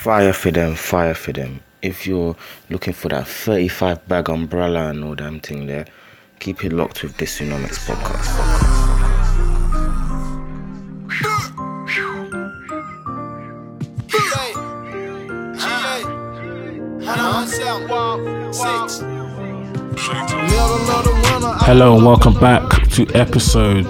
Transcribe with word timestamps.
Fire 0.00 0.32
for 0.32 0.50
them, 0.50 0.76
fire 0.76 1.12
for 1.12 1.30
them. 1.30 1.60
If 1.82 2.06
you're 2.06 2.34
looking 2.70 2.94
for 2.94 3.10
that 3.10 3.28
35 3.28 4.08
bag 4.08 4.30
umbrella 4.30 4.88
and 4.88 5.04
all 5.04 5.14
damn 5.14 5.40
thing 5.40 5.66
there, 5.66 5.84
keep 6.38 6.64
it 6.64 6.72
locked 6.72 7.02
with 7.02 7.18
this 7.18 7.38
Tsunomics 7.38 7.86
podcast. 7.86 8.24
Hello 21.60 21.96
and 21.96 22.06
welcome 22.06 22.40
back 22.40 22.88
to 22.88 23.06
episode 23.14 23.84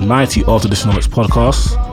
90 0.00 0.42
of 0.46 0.62
the 0.62 0.68
Tsunomics 0.70 1.06
podcast. 1.06 1.91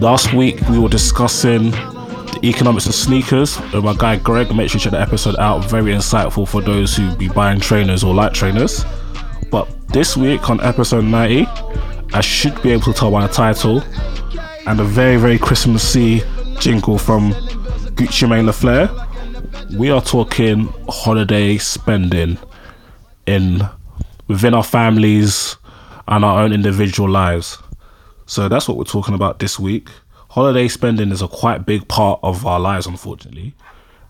Last 0.00 0.32
week 0.32 0.60
we 0.68 0.78
were 0.78 0.88
discussing 0.88 1.72
the 1.72 2.40
economics 2.44 2.86
of 2.86 2.94
sneakers 2.94 3.60
with 3.72 3.82
my 3.82 3.96
guy 3.96 4.14
Greg. 4.14 4.54
Make 4.54 4.70
sure 4.70 4.78
you 4.78 4.84
check 4.84 4.92
the 4.92 5.00
episode 5.00 5.34
out. 5.40 5.64
Very 5.64 5.92
insightful 5.92 6.46
for 6.46 6.62
those 6.62 6.94
who 6.94 7.16
be 7.16 7.28
buying 7.28 7.58
trainers 7.58 8.04
or 8.04 8.14
like 8.14 8.32
trainers. 8.32 8.84
But 9.50 9.68
this 9.88 10.16
week 10.16 10.48
on 10.50 10.60
episode 10.60 11.04
90, 11.04 11.46
I 12.14 12.20
should 12.20 12.62
be 12.62 12.70
able 12.70 12.84
to 12.84 12.92
tell 12.92 13.10
by 13.10 13.26
the 13.26 13.32
title 13.32 13.82
and 14.68 14.78
a 14.78 14.84
very, 14.84 15.16
very 15.16 15.36
Christmassy 15.36 16.22
jingle 16.60 16.96
from 16.96 17.32
Gucci 17.96 18.28
Mane 18.28 18.46
LaFleur. 18.46 19.76
We 19.76 19.90
are 19.90 20.00
talking 20.00 20.72
holiday 20.88 21.58
spending 21.58 22.38
in 23.26 23.68
within 24.28 24.54
our 24.54 24.62
families 24.62 25.56
and 26.06 26.24
our 26.24 26.42
own 26.42 26.52
individual 26.52 27.10
lives. 27.10 27.58
So 28.28 28.46
that's 28.46 28.68
what 28.68 28.76
we're 28.76 28.84
talking 28.84 29.14
about 29.14 29.38
this 29.38 29.58
week. 29.58 29.88
Holiday 30.28 30.68
spending 30.68 31.10
is 31.10 31.22
a 31.22 31.28
quite 31.28 31.64
big 31.64 31.88
part 31.88 32.20
of 32.22 32.46
our 32.46 32.60
lives, 32.60 32.86
unfortunately. 32.86 33.54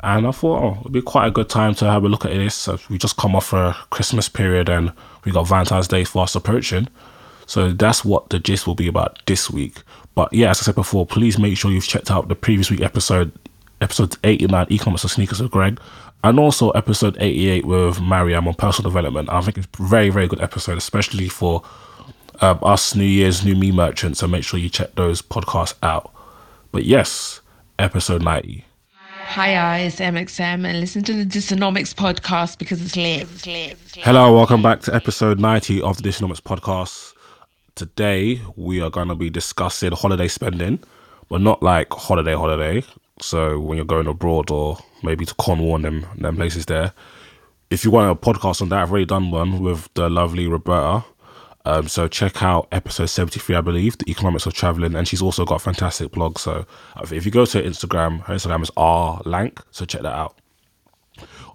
And 0.01 0.27
I 0.27 0.33
thought 0.33 0.63
oh, 0.63 0.81
it'd 0.81 0.93
be 0.93 1.01
quite 1.01 1.29
a 1.29 1.31
good 1.31 1.49
time 1.49 1.73
to 1.77 1.85
have 1.85 2.03
a 2.03 2.09
look 2.09 2.25
at 2.25 2.33
this. 2.33 2.57
So 2.57 2.79
we 2.91 2.99
just 2.99 3.17
come 3.17 3.37
off 3.37 3.53
a 3.53 3.77
Christmas 3.91 4.29
period 4.29 4.69
and 4.69 4.93
we 5.25 5.31
got 5.31 5.47
Valentine's 5.47 5.87
Day 5.87 6.03
fast 6.03 6.35
approaching. 6.35 6.89
So 7.47 7.71
that's 7.71 8.05
what 8.05 8.29
the 8.31 8.41
gist 8.41 8.67
will 8.67 8.75
be 8.75 8.89
about 8.89 9.25
this 9.27 9.51
week. 9.51 9.83
But 10.17 10.33
yeah, 10.33 10.51
as 10.51 10.61
I 10.61 10.65
said 10.65 10.75
before, 10.75 11.07
please 11.07 11.39
make 11.39 11.57
sure 11.57 11.71
you've 11.71 11.87
checked 11.87 12.11
out 12.11 12.29
the 12.29 12.35
previous 12.35 12.73
week 12.73 12.81
episode, 12.81 13.31
episode 13.81 14.17
89, 14.25 14.67
Economics 14.73 15.05
of 15.05 15.13
Sneakers 15.13 15.41
with 15.41 15.53
Greg, 15.53 15.81
and 16.25 16.41
also 16.41 16.71
episode 16.71 17.17
88 17.21 17.65
with 17.65 18.01
Mariam 18.01 18.49
on 18.49 18.55
personal 18.55 18.91
development. 18.91 19.31
I 19.31 19.41
think 19.43 19.59
it's 19.59 19.69
a 19.79 19.83
very, 19.85 20.11
very 20.11 20.27
good 20.27 20.41
episode, 20.41 20.77
especially 20.77 21.29
for 21.29 21.63
um, 22.41 22.59
us 22.63 22.95
New 22.95 23.05
Year's, 23.05 23.45
New 23.45 23.55
Me 23.55 23.73
merchants. 23.73 24.21
So 24.21 24.27
make 24.27 24.45
sure 24.45 24.59
you 24.61 24.69
check 24.69 24.95
those 24.95 25.23
podcasts 25.23 25.75
out. 25.83 26.13
But 26.73 26.85
yes, 26.85 27.41
episode 27.79 28.23
90. 28.23 28.65
Hi 29.29 29.53
guys, 29.53 29.97
MXM 29.97 30.67
and 30.67 30.81
listen 30.81 31.05
to 31.05 31.13
the 31.13 31.25
Dysonomics 31.25 31.95
podcast 31.95 32.59
because 32.59 32.81
it's 32.81 32.97
lit. 32.97 33.23
It's 33.23 33.47
lit. 33.47 33.73
It's 33.73 33.97
lit. 33.97 34.05
Hello, 34.05 34.35
welcome 34.35 34.63
back 34.63 34.81
to 34.83 34.95
episode 34.95 35.39
90 35.39 35.83
of 35.83 35.99
the 35.99 36.09
Dysonomics 36.09 36.41
podcast. 36.41 37.13
Today 37.75 38.41
we 38.57 38.81
are 38.81 38.89
going 38.89 39.09
to 39.09 39.15
be 39.15 39.29
discussing 39.29 39.93
holiday 39.93 40.29
spending, 40.29 40.79
but 41.29 41.43
not 41.43 41.63
like 41.63 41.93
holiday, 41.93 42.35
holiday. 42.35 42.83
So 43.21 43.61
when 43.61 43.77
you're 43.77 43.85
going 43.85 44.07
abroad 44.07 44.51
or 44.51 44.79
maybe 45.03 45.27
to 45.27 45.35
Cornwall 45.35 45.77
and 45.77 45.85
them, 45.85 46.07
them 46.17 46.37
places 46.37 46.65
there. 46.65 46.95
If 47.69 47.85
you 47.85 47.91
want 47.91 48.11
a 48.11 48.15
podcast 48.15 48.63
on 48.63 48.71
that, 48.71 48.81
I've 48.81 48.91
already 48.91 49.05
done 49.05 49.31
one 49.31 49.63
with 49.63 49.93
the 49.93 50.09
lovely 50.09 50.49
Roberta. 50.49 51.05
Um, 51.69 51.87
so 51.87 52.09
check 52.09 52.43
out 52.43 52.67
episode 52.73 53.11
73, 53.11 53.57
I 53.57 53.61
believe, 53.61 53.99
the 53.99 54.11
economics 54.11 54.47
of 54.47 54.55
traveling. 54.55 54.95
And 54.95 55.07
she's 55.07 55.21
also 55.21 55.45
got 55.45 55.57
a 55.57 55.59
fantastic 55.59 56.13
blog. 56.13 56.39
So 56.39 56.65
if 57.13 57.27
you 57.27 57.31
go 57.31 57.45
to 57.45 57.63
Instagram, 57.63 58.23
her 58.23 58.35
Instagram 58.35 58.63
is 58.63 58.71
R 58.79 59.21
Lank. 59.27 59.61
So 59.71 59.85
check 59.85 60.01
that 60.01 60.15
out. 60.15 60.39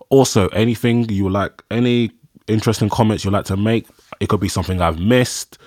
Also, 0.09 0.49
anything 0.49 1.09
you 1.09 1.29
like, 1.29 1.63
any 1.71 2.11
interesting 2.45 2.89
comments 2.89 3.25
you'd 3.25 3.33
like 3.33 3.45
to 3.45 3.57
make, 3.57 3.87
it 4.19 4.29
could 4.29 4.39
be 4.39 4.49
something 4.49 4.81
I've 4.81 4.99
missed, 4.99 5.57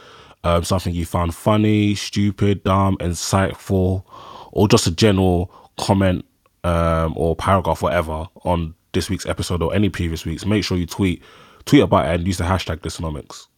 um, 0.45 0.63
something 0.63 0.95
you 0.95 1.07
found 1.07 1.35
funny, 1.35 1.97
stupid, 1.97 2.63
dumb, 2.63 2.99
insightful, 2.99 4.05
or 4.53 4.69
just 4.69 4.87
a 4.87 4.93
general 4.93 5.53
comment 5.77 6.25
um, 6.63 7.15
or 7.17 7.35
paragraph, 7.35 7.83
whatever, 7.83 8.29
on 8.45 8.77
this 8.93 9.11
week's 9.11 9.27
episode 9.27 9.61
or 9.61 9.75
any 9.75 9.89
previous 9.89 10.25
weeks. 10.25 10.47
Make 10.47 10.63
sure 10.63 10.79
you 10.79 10.87
tweet 10.87 11.21
tweet 11.65 11.83
about 11.83 12.07
it 12.07 12.15
and 12.15 12.27
use 12.29 12.39
the 12.39 12.45
hashtag 12.45 12.77
Dysonomics. 12.77 13.49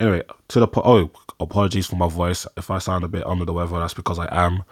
Anyway, 0.00 0.22
to 0.48 0.60
the 0.60 0.66
po- 0.66 0.82
oh, 0.84 1.10
apologies 1.38 1.86
for 1.86 1.96
my 1.96 2.08
voice. 2.08 2.46
If 2.56 2.70
I 2.70 2.78
sound 2.78 3.04
a 3.04 3.08
bit 3.08 3.26
under 3.26 3.44
the 3.44 3.52
weather, 3.52 3.78
that's 3.78 3.94
because 3.94 4.18
I 4.18 4.28
am. 4.30 4.64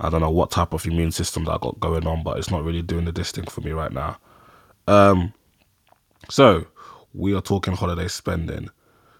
I 0.00 0.08
don't 0.08 0.20
know 0.20 0.30
what 0.30 0.50
type 0.50 0.72
of 0.72 0.86
immune 0.86 1.10
system 1.10 1.44
that 1.44 1.52
I 1.52 1.58
got 1.58 1.80
going 1.80 2.06
on, 2.06 2.22
but 2.22 2.38
it's 2.38 2.50
not 2.50 2.64
really 2.64 2.82
doing 2.82 3.04
the 3.04 3.12
this 3.12 3.32
thing 3.32 3.44
for 3.44 3.60
me 3.60 3.72
right 3.72 3.92
now. 3.92 4.18
Um, 4.86 5.34
so 6.30 6.66
we 7.12 7.34
are 7.34 7.40
talking 7.40 7.74
holiday 7.74 8.08
spending. 8.08 8.70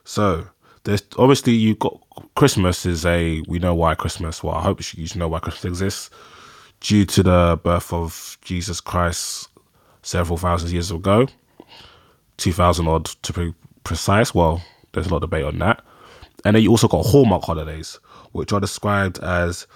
So 0.05 0.47
there's 0.85 1.03
obviously 1.17 1.53
you 1.53 1.75
got 1.75 2.01
Christmas 2.35 2.87
is 2.87 3.05
a 3.05 3.43
we 3.49 3.59
know 3.59 3.75
why 3.75 3.95
Christmas. 3.95 4.43
Well, 4.43 4.55
I 4.55 4.63
hope 4.63 4.81
you 4.95 5.07
know 5.17 5.29
why 5.29 5.41
Christmas 5.41 5.65
exists 5.65 6.11
due 6.81 7.05
to 7.05 7.23
the 7.23 7.61
birth 7.63 7.93
of 7.93 8.39
Jesus 8.41 8.81
Christ 8.81 9.49
several 10.03 10.39
thousand 10.39 10.71
years 10.71 10.91
ago, 10.91 11.27
two 12.37 12.53
thousand 12.53 12.89
odd 12.89 13.07
to 13.07 13.33
be 13.33 13.55
precise. 13.85 14.35
Well, 14.35 14.63
there's 14.93 15.07
a 15.07 15.11
lot 15.11 15.23
of 15.23 15.31
debate 15.31 15.45
on 15.45 15.59
that. 15.59 15.85
And 16.45 16.55
then 16.55 16.63
you 16.63 16.71
also 16.71 16.89
got 16.89 17.07
Hallmark 17.07 17.43
holidays, 17.45 17.99
which 18.33 18.53
are 18.53 18.61
described 18.61 19.19
as 19.21 19.67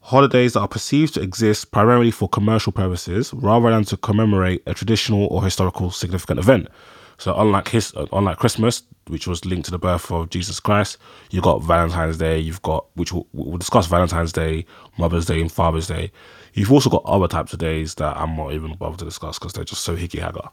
holidays 0.00 0.54
that 0.54 0.60
are 0.60 0.68
perceived 0.68 1.14
to 1.14 1.22
exist 1.22 1.70
primarily 1.70 2.10
for 2.10 2.28
commercial 2.28 2.72
purposes 2.72 3.32
rather 3.34 3.70
than 3.70 3.84
to 3.84 3.96
commemorate 3.96 4.62
a 4.66 4.74
traditional 4.74 5.26
or 5.26 5.44
historical 5.44 5.90
significant 5.90 6.38
event. 6.38 6.68
So 7.18 7.38
unlike 7.38 7.68
his, 7.68 7.94
uh, 7.94 8.06
unlike 8.12 8.38
Christmas, 8.38 8.82
which 9.08 9.26
was 9.26 9.44
linked 9.44 9.66
to 9.66 9.70
the 9.70 9.78
birth 9.78 10.10
of 10.10 10.30
Jesus 10.30 10.58
Christ, 10.58 10.96
you've 11.30 11.44
got 11.44 11.62
Valentine's 11.62 12.16
Day. 12.16 12.38
You've 12.38 12.62
got 12.62 12.86
which 12.94 13.12
we'll, 13.12 13.26
we'll 13.32 13.58
discuss 13.58 13.86
Valentine's 13.86 14.32
Day, 14.32 14.64
Mother's 14.96 15.26
Day, 15.26 15.40
and 15.40 15.52
Father's 15.52 15.86
Day. 15.86 16.12
You've 16.54 16.72
also 16.72 16.88
got 16.88 17.04
other 17.04 17.28
types 17.28 17.52
of 17.52 17.58
days 17.58 17.94
that 17.96 18.16
I'm 18.16 18.36
not 18.36 18.52
even 18.52 18.74
bothered 18.74 19.00
to 19.00 19.04
discuss 19.04 19.38
because 19.38 19.52
they're 19.52 19.64
just 19.64 19.84
so 19.84 19.96
hickey 19.96 20.18
hagger. 20.18 20.48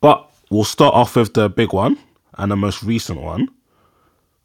But 0.00 0.30
we'll 0.50 0.64
start 0.64 0.94
off 0.94 1.16
with 1.16 1.32
the 1.32 1.48
big 1.48 1.72
one 1.72 1.96
and 2.42 2.50
the 2.50 2.56
most 2.56 2.82
recent 2.82 3.20
one, 3.20 3.48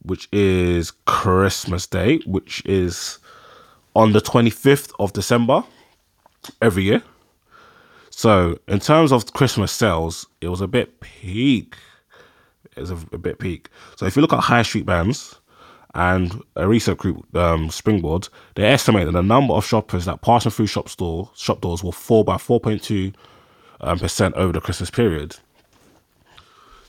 which 0.04 0.30
is 0.32 0.92
Christmas 1.08 1.88
Day, 1.88 2.20
which 2.28 2.64
is 2.64 3.18
on 3.96 4.14
the 4.14 4.22
25th 4.22 4.94
of 5.00 5.14
December 5.14 5.64
every 6.62 6.84
year. 6.84 7.02
So, 8.12 8.60
in 8.68 8.80
terms 8.80 9.12
of 9.12 9.34
Christmas 9.34 9.72
sales, 9.72 10.28
it 10.42 10.50
was 10.50 10.62
a 10.62 10.68
bit 10.68 11.00
peak. 11.00 11.76
It 12.76 12.82
was 12.82 12.92
a, 12.92 13.00
a 13.12 13.18
bit 13.18 13.40
peak. 13.40 13.70
So, 13.96 14.06
if 14.06 14.16
you 14.16 14.22
look 14.22 14.34
at 14.34 14.42
high 14.42 14.62
street 14.62 14.86
bands 14.86 15.34
and 15.96 16.40
a 16.56 16.68
research 16.68 17.00
group, 17.00 17.36
um, 17.36 17.72
Springboard, 17.72 18.30
they 18.54 18.66
estimate 18.66 19.08
that 19.08 19.14
the 19.14 19.24
number 19.24 19.56
of 19.56 19.66
shoppers 19.66 20.06
that 20.06 20.22
passing 20.22 20.52
through 20.52 20.68
shop 20.68 20.88
store 20.88 21.32
shop 21.36 21.62
doors 21.62 21.84
will 21.84 21.92
fall 21.92 22.24
by 22.24 22.36
4.2 22.36 23.16
um, 23.82 23.98
percent 23.98 24.36
over 24.36 24.54
the 24.54 24.62
Christmas 24.62 24.92
period. 24.92 25.38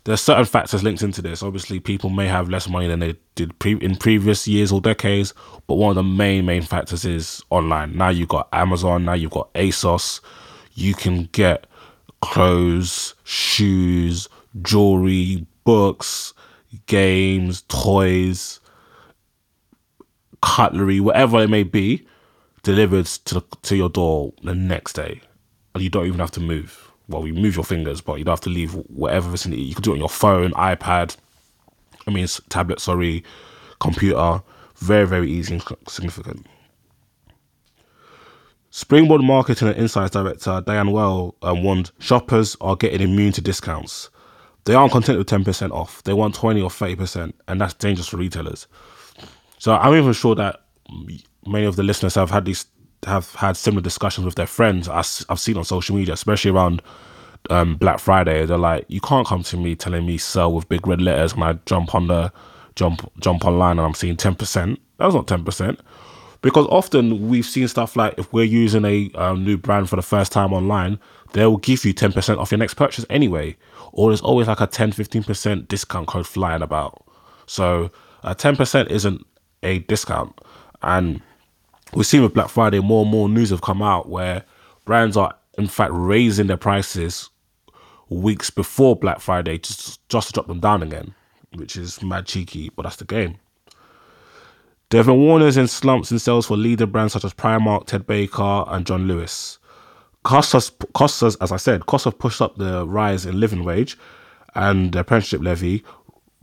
There's 0.09 0.23
certain 0.23 0.47
factors 0.47 0.83
linked 0.83 1.03
into 1.03 1.21
this. 1.21 1.43
Obviously, 1.43 1.81
people 1.81 2.09
may 2.09 2.29
have 2.29 2.49
less 2.49 2.67
money 2.67 2.89
than 2.89 3.01
they 3.01 3.17
did 3.35 3.59
pre- 3.59 3.77
in 3.83 3.95
previous 3.95 4.49
years 4.49 4.73
or 4.73 4.81
decades, 4.81 5.35
but 5.67 5.75
one 5.75 5.91
of 5.91 5.97
the 5.97 6.03
main 6.03 6.47
main 6.47 6.63
factors 6.63 7.05
is 7.05 7.43
online. 7.51 7.95
Now 7.95 8.09
you've 8.09 8.31
got 8.31 8.49
Amazon. 8.55 9.05
Now 9.05 9.13
you've 9.13 9.33
got 9.33 9.53
ASOS. 9.53 10.23
You 10.73 10.95
can 10.95 11.25
get 11.33 11.67
clothes, 12.23 13.17
shoes, 13.25 14.31
jewelry, 14.63 15.47
books, 15.65 16.33
games, 16.87 17.61
toys, 17.69 18.61
cutlery, 20.41 21.01
whatever 21.01 21.41
it 21.41 21.51
may 21.51 21.65
be, 21.65 22.07
delivered 22.63 23.05
to 23.27 23.45
to 23.61 23.77
your 23.77 23.91
door 23.91 24.33
the 24.43 24.55
next 24.55 24.95
day, 24.95 25.21
and 25.75 25.85
you 25.85 25.91
don't 25.91 26.07
even 26.07 26.21
have 26.21 26.31
to 26.31 26.41
move. 26.41 26.88
Well, 27.09 27.27
you 27.27 27.35
move 27.35 27.57
your 27.57 27.65
fingers, 27.65 28.01
but 28.01 28.19
you 28.19 28.25
don't 28.25 28.33
have 28.33 28.41
to 28.43 28.51
leave 28.51 28.75
whatever 28.75 29.31
vicinity. 29.31 29.63
You 29.63 29.75
can 29.75 29.83
do 29.83 29.91
it 29.93 29.95
on 29.95 30.01
your 30.01 30.09
phone, 30.09 30.53
iPad. 30.53 31.17
I 32.07 32.11
mean, 32.11 32.27
tablet. 32.49 32.81
Sorry, 32.81 33.25
computer. 33.81 34.43
Very 34.77 35.07
very 35.07 35.31
easy 35.31 35.55
and 35.55 35.65
significant. 35.89 36.47
Springboard 38.71 39.23
Marketing 39.23 39.69
and 39.69 39.77
Insights 39.77 40.13
Director 40.13 40.63
Diane 40.65 40.89
Wehrle 40.89 41.35
um, 41.43 41.63
warned 41.63 41.91
shoppers 41.99 42.57
are 42.61 42.77
getting 42.77 43.01
immune 43.01 43.33
to 43.33 43.41
discounts. 43.41 44.11
They 44.65 44.75
aren't 44.75 44.93
content 44.93 45.19
with 45.19 45.27
10% 45.27 45.71
off. 45.71 46.03
They 46.03 46.13
want 46.13 46.35
20 46.35 46.61
or 46.61 46.69
30%, 46.69 47.33
and 47.49 47.61
that's 47.61 47.73
dangerous 47.73 48.09
for 48.09 48.19
retailers. 48.19 48.67
So 49.59 49.75
I'm 49.75 49.95
even 49.95 50.13
sure 50.13 50.35
that 50.35 50.61
many 51.47 51.65
of 51.65 51.77
the 51.77 51.83
listeners 51.83 52.15
have 52.17 52.31
had 52.31 52.45
these 52.45 52.67
have 53.06 53.35
had 53.35 53.56
similar 53.56 53.83
discussions 53.83 54.25
with 54.25 54.35
their 54.35 54.47
friends. 54.47 54.89
I've 54.89 55.06
seen 55.06 55.56
on 55.56 55.65
social 55.65 55.97
media, 55.97 56.15
especially 56.15 56.50
around 56.50 56.83
um, 57.50 57.77
Black 57.77 57.99
Friday. 57.99 58.45
They're 58.47 58.59
like, 58.59 58.85
"You 58.89 59.00
can't 59.00 59.27
come 59.27 59.43
to 59.45 59.56
me 59.56 59.75
telling 59.75 60.06
me 60.06 60.19
sell 60.19 60.53
with 60.53 60.69
big 60.69 60.87
red 60.87 61.00
letters 61.00 61.37
when 61.37 61.49
I 61.49 61.59
jump 61.67 61.95
on 61.95 62.09
the 62.09 62.33
jump 62.75 63.11
jump 63.21 63.45
online 63.45 63.79
and 63.79 63.87
I'm 63.87 63.95
seeing 63.95 64.17
ten 64.17 64.35
percent. 64.35 64.81
That's 64.99 65.15
not 65.15 65.27
ten 65.27 65.45
percent." 65.45 65.81
Because 66.41 66.67
often 66.69 67.29
we've 67.29 67.45
seen 67.45 67.67
stuff 67.67 67.97
like 67.97 68.15
if 68.17 68.33
we're 68.33 68.45
using 68.45 68.85
a 68.85 69.11
um, 69.17 69.45
new 69.45 69.56
brand 69.56 69.91
for 69.91 69.97
the 69.97 70.03
first 70.03 70.31
time 70.31 70.53
online, 70.53 71.00
they 71.33 71.45
will 71.45 71.56
give 71.56 71.85
you 71.85 71.93
10% 71.93 72.39
off 72.39 72.53
your 72.53 72.59
next 72.59 72.75
purchase 72.75 73.05
anyway. 73.11 73.56
Or 73.93 74.11
there's 74.11 74.21
always 74.21 74.47
like 74.47 74.61
a 74.61 74.67
10 74.69 74.93
15% 74.93 75.67
discount 75.67 76.06
code 76.06 76.29
flying 76.29 76.62
about. 76.62 77.05
So 77.47 77.91
uh, 78.23 78.35
10% 78.35 78.89
isn't 78.89 79.27
a 79.65 79.81
discount. 79.81 80.41
And 80.83 81.23
we've 81.94 82.06
seen 82.06 82.23
with 82.23 82.35
Black 82.35 82.49
Friday, 82.49 82.81
more 82.81 83.02
and 83.02 83.11
more 83.11 83.29
news 83.29 83.50
have 83.50 83.62
come 83.62 83.82
out 83.82 84.08
where 84.08 84.44
brands 84.85 85.17
are 85.17 85.35
in 85.56 85.67
fact 85.67 85.90
raising 85.94 86.46
their 86.46 86.56
prices 86.56 87.31
weeks 88.08 88.50
before 88.50 88.96
Black 88.96 89.20
Friday 89.20 89.58
just, 89.58 90.06
just 90.08 90.29
to 90.29 90.32
drop 90.32 90.46
them 90.46 90.61
down 90.61 90.82
again, 90.82 91.14
which 91.55 91.76
is 91.76 92.02
mad 92.02 92.26
cheeky, 92.26 92.70
but 92.70 92.82
that's 92.82 92.96
the 92.96 93.05
game. 93.05 93.38
There 94.90 94.99
have 94.99 95.06
been 95.06 95.19
warnings 95.19 95.58
in 95.58 95.69
slumps 95.69 96.11
in 96.11 96.19
sales 96.19 96.46
for 96.46 96.56
leader 96.56 96.87
brands 96.87 97.12
such 97.12 97.25
as 97.25 97.35
Primark, 97.35 97.87
Ted 97.87 98.06
Baker, 98.06 98.64
and 98.69 98.87
John 98.87 99.06
Lewis. 99.06 99.58
Costs, 100.23 100.70
costs 100.94 101.23
as 101.23 101.52
I 101.52 101.56
said, 101.56 101.87
costs 101.87 102.06
have 102.06 102.19
pushed 102.19 102.40
up 102.40 102.56
the 102.56 102.87
rise 102.87 103.26
in 103.26 103.38
living 103.38 103.64
wage 103.64 103.99
and 104.55 104.93
the 104.93 105.00
apprenticeship 105.00 105.43
levy, 105.43 105.85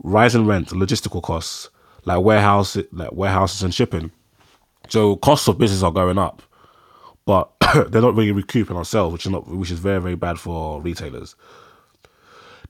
rise 0.02 0.34
in 0.34 0.46
rent, 0.46 0.68
logistical 0.68 1.22
costs 1.22 1.70
like 2.06 2.22
warehouse, 2.22 2.78
like 2.92 3.12
warehouses 3.12 3.62
and 3.62 3.74
shipping. 3.74 4.12
So 4.88 5.16
costs 5.16 5.48
of 5.48 5.58
business 5.58 5.82
are 5.82 5.92
going 5.92 6.18
up, 6.18 6.42
but 7.24 7.50
they're 7.90 8.02
not 8.02 8.14
really 8.14 8.32
recouping 8.32 8.76
on 8.76 8.84
sales, 8.84 9.12
which 9.12 9.26
is 9.26 9.32
not, 9.32 9.46
which 9.48 9.70
is 9.70 9.78
very 9.78 10.00
very 10.00 10.16
bad 10.16 10.38
for 10.38 10.80
retailers. 10.80 11.34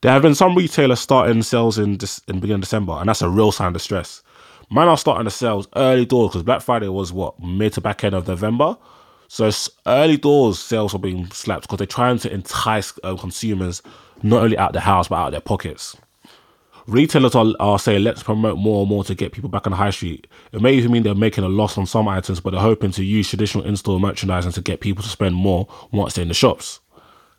There 0.02 0.12
have 0.12 0.22
been 0.22 0.34
some 0.34 0.54
retailers 0.54 1.00
starting 1.00 1.42
sales 1.42 1.78
in 1.78 1.98
this 1.98 2.20
in 2.28 2.40
beginning 2.40 2.56
of 2.56 2.60
December, 2.62 2.92
and 2.94 3.08
that's 3.08 3.22
a 3.22 3.28
real 3.28 3.52
sign 3.52 3.74
of 3.74 3.82
stress. 3.82 4.22
Mine 4.68 4.88
are 4.88 4.96
starting 4.98 5.24
to 5.24 5.30
sales 5.30 5.68
early 5.76 6.04
doors 6.04 6.30
because 6.30 6.42
Black 6.42 6.60
Friday 6.60 6.88
was 6.88 7.12
what 7.12 7.40
mid 7.42 7.72
to 7.74 7.80
back 7.80 8.04
end 8.04 8.14
of 8.14 8.26
November. 8.26 8.76
So 9.28 9.50
early 9.86 10.16
doors 10.16 10.58
sales 10.58 10.94
are 10.94 10.98
being 10.98 11.30
slapped 11.30 11.62
because 11.62 11.78
they're 11.78 11.86
trying 11.86 12.18
to 12.18 12.32
entice 12.32 12.92
uh, 13.02 13.16
consumers 13.16 13.82
not 14.22 14.42
only 14.42 14.58
out 14.58 14.70
of 14.70 14.74
the 14.74 14.80
house 14.80 15.08
but 15.08 15.16
out 15.16 15.26
of 15.26 15.32
their 15.32 15.40
pockets. 15.40 15.96
Retailers 16.86 17.34
are, 17.34 17.46
are 17.58 17.78
saying 17.78 18.04
let's 18.04 18.22
promote 18.22 18.58
more 18.58 18.82
and 18.82 18.88
more 18.88 19.02
to 19.04 19.14
get 19.14 19.32
people 19.32 19.50
back 19.50 19.66
on 19.66 19.72
the 19.72 19.76
high 19.76 19.90
street. 19.90 20.28
It 20.52 20.60
may 20.60 20.72
even 20.74 20.92
mean 20.92 21.02
they're 21.02 21.16
making 21.16 21.42
a 21.42 21.48
loss 21.48 21.76
on 21.76 21.86
some 21.86 22.06
items, 22.06 22.40
but 22.40 22.50
they're 22.50 22.60
hoping 22.60 22.92
to 22.92 23.04
use 23.04 23.28
traditional 23.28 23.64
in-store 23.64 23.98
merchandising 23.98 24.52
to 24.52 24.60
get 24.60 24.80
people 24.80 25.02
to 25.02 25.08
spend 25.08 25.34
more 25.34 25.66
once 25.90 26.14
they're 26.14 26.22
in 26.22 26.28
the 26.28 26.34
shops. 26.34 26.80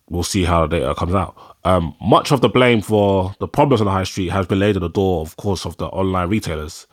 We'll 0.10 0.24
see 0.24 0.44
how 0.44 0.68
the 0.68 0.80
data 0.80 0.96
comes 0.96 1.16
out. 1.16 1.38
Um, 1.64 1.96
much 2.02 2.32
of 2.32 2.42
the 2.42 2.50
blame 2.50 2.82
for 2.82 3.36
the 3.40 3.48
problems 3.48 3.80
on 3.82 3.86
the 3.86 3.92
high 3.92 4.04
street 4.04 4.30
has 4.30 4.48
been 4.48 4.60
laid 4.60 4.76
at 4.76 4.82
the 4.82 4.90
door, 4.90 5.22
of 5.22 5.38
course, 5.38 5.66
of 5.66 5.78
the 5.78 5.88
online 5.88 6.30
retailers. 6.30 6.88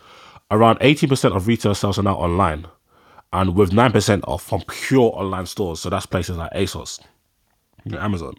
Around 0.50 0.78
80% 0.78 1.34
of 1.34 1.46
retail 1.48 1.74
sales 1.74 1.98
are 1.98 2.02
now 2.02 2.16
online, 2.16 2.66
and 3.32 3.56
with 3.56 3.70
9% 3.70 4.22
off 4.28 4.42
from 4.42 4.62
pure 4.68 5.12
online 5.14 5.46
stores. 5.46 5.80
So 5.80 5.90
that's 5.90 6.06
places 6.06 6.36
like 6.36 6.52
ASOS 6.52 7.00
Amazon. 7.92 8.34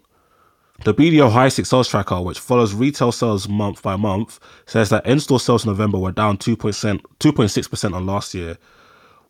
The 0.84 0.94
BDO 0.94 1.32
High 1.32 1.48
Street 1.48 1.66
Sales 1.66 1.88
Tracker, 1.88 2.20
which 2.20 2.38
follows 2.38 2.74
retail 2.74 3.10
sales 3.10 3.48
month 3.48 3.82
by 3.82 3.96
month, 3.96 4.38
says 4.66 4.90
that 4.90 5.06
in 5.06 5.20
store 5.20 5.40
sales 5.40 5.64
in 5.64 5.70
November 5.70 5.98
were 5.98 6.12
down 6.12 6.38
2.6% 6.38 7.94
on 7.94 8.06
last 8.06 8.34
year, 8.34 8.58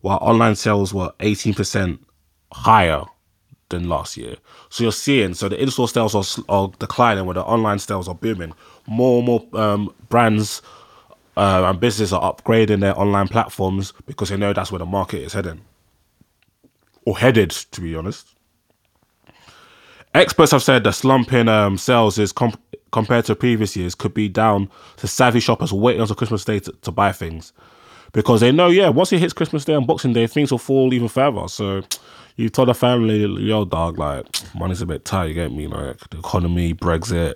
while 0.01 0.17
online 0.17 0.55
sales 0.55 0.93
were 0.93 1.11
18% 1.19 1.99
higher 2.51 3.03
than 3.69 3.89
last 3.89 4.17
year. 4.17 4.35
So 4.69 4.83
you're 4.83 4.91
seeing, 4.91 5.33
so 5.33 5.49
the 5.49 5.61
in 5.61 5.71
store 5.71 5.87
sales 5.87 6.15
are, 6.15 6.43
are 6.49 6.71
declining, 6.79 7.25
where 7.25 7.33
the 7.33 7.43
online 7.43 7.79
sales 7.79 8.07
are 8.07 8.15
booming. 8.15 8.53
More 8.85 9.17
and 9.17 9.25
more 9.25 9.47
um, 9.53 9.93
brands 10.09 10.61
uh, 11.35 11.63
and 11.65 11.79
businesses 11.79 12.13
are 12.13 12.33
upgrading 12.33 12.81
their 12.81 12.97
online 12.99 13.27
platforms 13.27 13.93
because 14.05 14.29
they 14.29 14.37
know 14.37 14.53
that's 14.53 14.71
where 14.71 14.79
the 14.79 14.85
market 14.85 15.21
is 15.21 15.33
heading 15.33 15.61
or 17.05 17.17
headed, 17.17 17.51
to 17.51 17.79
be 17.79 17.95
honest. 17.95 18.36
Experts 20.13 20.51
have 20.51 20.63
said 20.63 20.83
the 20.83 20.91
slump 20.91 21.33
in 21.33 21.47
um, 21.47 21.77
sales 21.77 22.17
is 22.17 22.31
comp- 22.31 22.59
compared 22.91 23.25
to 23.25 23.35
previous 23.35 23.75
years 23.75 23.93
could 23.93 24.13
be 24.13 24.29
down 24.29 24.69
to 24.97 25.07
savvy 25.07 25.39
shoppers 25.39 25.71
waiting 25.73 26.01
until 26.01 26.15
Christmas 26.15 26.45
Day 26.45 26.59
to, 26.59 26.71
to 26.81 26.91
buy 26.91 27.11
things 27.11 27.53
because 28.13 28.41
they 28.41 28.51
know, 28.51 28.67
yeah, 28.67 28.89
once 28.89 29.11
it 29.13 29.19
hits 29.19 29.33
Christmas 29.33 29.65
Day 29.65 29.73
and 29.73 29.85
Boxing 29.85 30.13
Day, 30.13 30.25
things 30.25 30.49
will 30.51 30.57
fall 30.57 30.93
even 30.93 31.07
further. 31.07 31.47
So 31.47 31.83
you 32.35 32.49
told 32.49 32.69
the 32.69 32.73
family, 32.73 33.25
yo, 33.25 33.65
dog, 33.65 33.97
like 33.99 34.25
money's 34.55 34.81
a 34.81 34.85
bit 34.85 35.05
tight. 35.05 35.25
You 35.25 35.33
get 35.33 35.51
me, 35.51 35.67
like 35.67 35.97
the 36.09 36.19
economy, 36.19 36.73
Brexit 36.73 37.35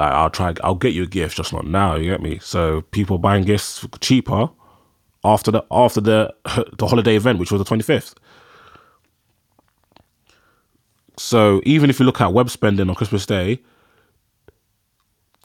like 0.00 0.12
I'll 0.12 0.30
try, 0.30 0.54
I'll 0.64 0.74
get 0.74 0.94
you 0.94 1.02
a 1.02 1.06
gift, 1.06 1.36
just 1.36 1.52
not 1.52 1.66
now. 1.66 1.96
You 1.96 2.10
get 2.10 2.22
me? 2.22 2.38
So 2.38 2.82
people 2.90 3.18
buying 3.18 3.44
gifts 3.44 3.86
cheaper 4.00 4.48
after 5.24 5.50
the 5.50 5.64
after 5.70 6.00
the 6.00 6.34
the 6.78 6.86
holiday 6.86 7.16
event, 7.16 7.38
which 7.38 7.52
was 7.52 7.60
the 7.60 7.64
twenty 7.64 7.82
fifth. 7.82 8.14
So 11.20 11.60
even 11.66 11.90
if 11.90 12.00
you 12.00 12.06
look 12.06 12.22
at 12.22 12.32
web 12.32 12.48
spending 12.48 12.88
on 12.88 12.94
Christmas 12.94 13.26
Day, 13.26 13.60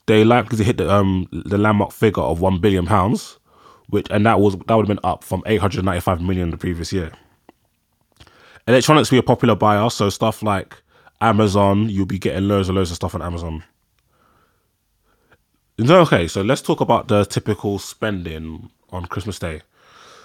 they 0.06 0.24
likely 0.24 0.58
to 0.58 0.64
hit 0.64 0.78
the 0.78 0.90
um 0.90 1.28
the 1.34 1.58
landmark 1.58 1.92
figure 1.92 2.24
of 2.24 2.40
one 2.40 2.60
billion 2.60 2.86
pounds, 2.86 3.40
which 3.90 4.08
and 4.10 4.26
that 4.26 4.40
was 4.40 4.56
that 4.56 4.74
would 4.74 4.88
have 4.88 4.96
been 4.96 5.04
up 5.04 5.22
from 5.22 5.44
eight 5.46 5.60
hundred 5.60 5.84
ninety 5.84 6.00
five 6.00 6.22
million 6.22 6.50
the 6.50 6.58
previous 6.58 6.94
year. 6.94 7.12
Electronics 8.70 9.10
be 9.10 9.18
a 9.18 9.24
popular 9.24 9.54
buyer, 9.54 9.90
so 9.90 10.10
stuff 10.10 10.42
like 10.42 10.82
Amazon, 11.20 11.90
you'll 11.90 12.06
be 12.06 12.20
getting 12.20 12.48
loads 12.48 12.70
and 12.70 12.78
loads 12.78 12.90
of 12.90 12.96
stuff 12.96 13.14
on 13.14 13.22
Amazon. 13.22 13.62
Okay, 15.78 16.30
so 16.30 16.42
let's 16.42 16.62
talk 16.62 16.80
about 16.80 17.10
the 17.10 17.26
typical 17.26 17.80
spending 17.80 18.70
on 18.92 19.08
Christmas 19.08 19.38
Day. 19.40 19.62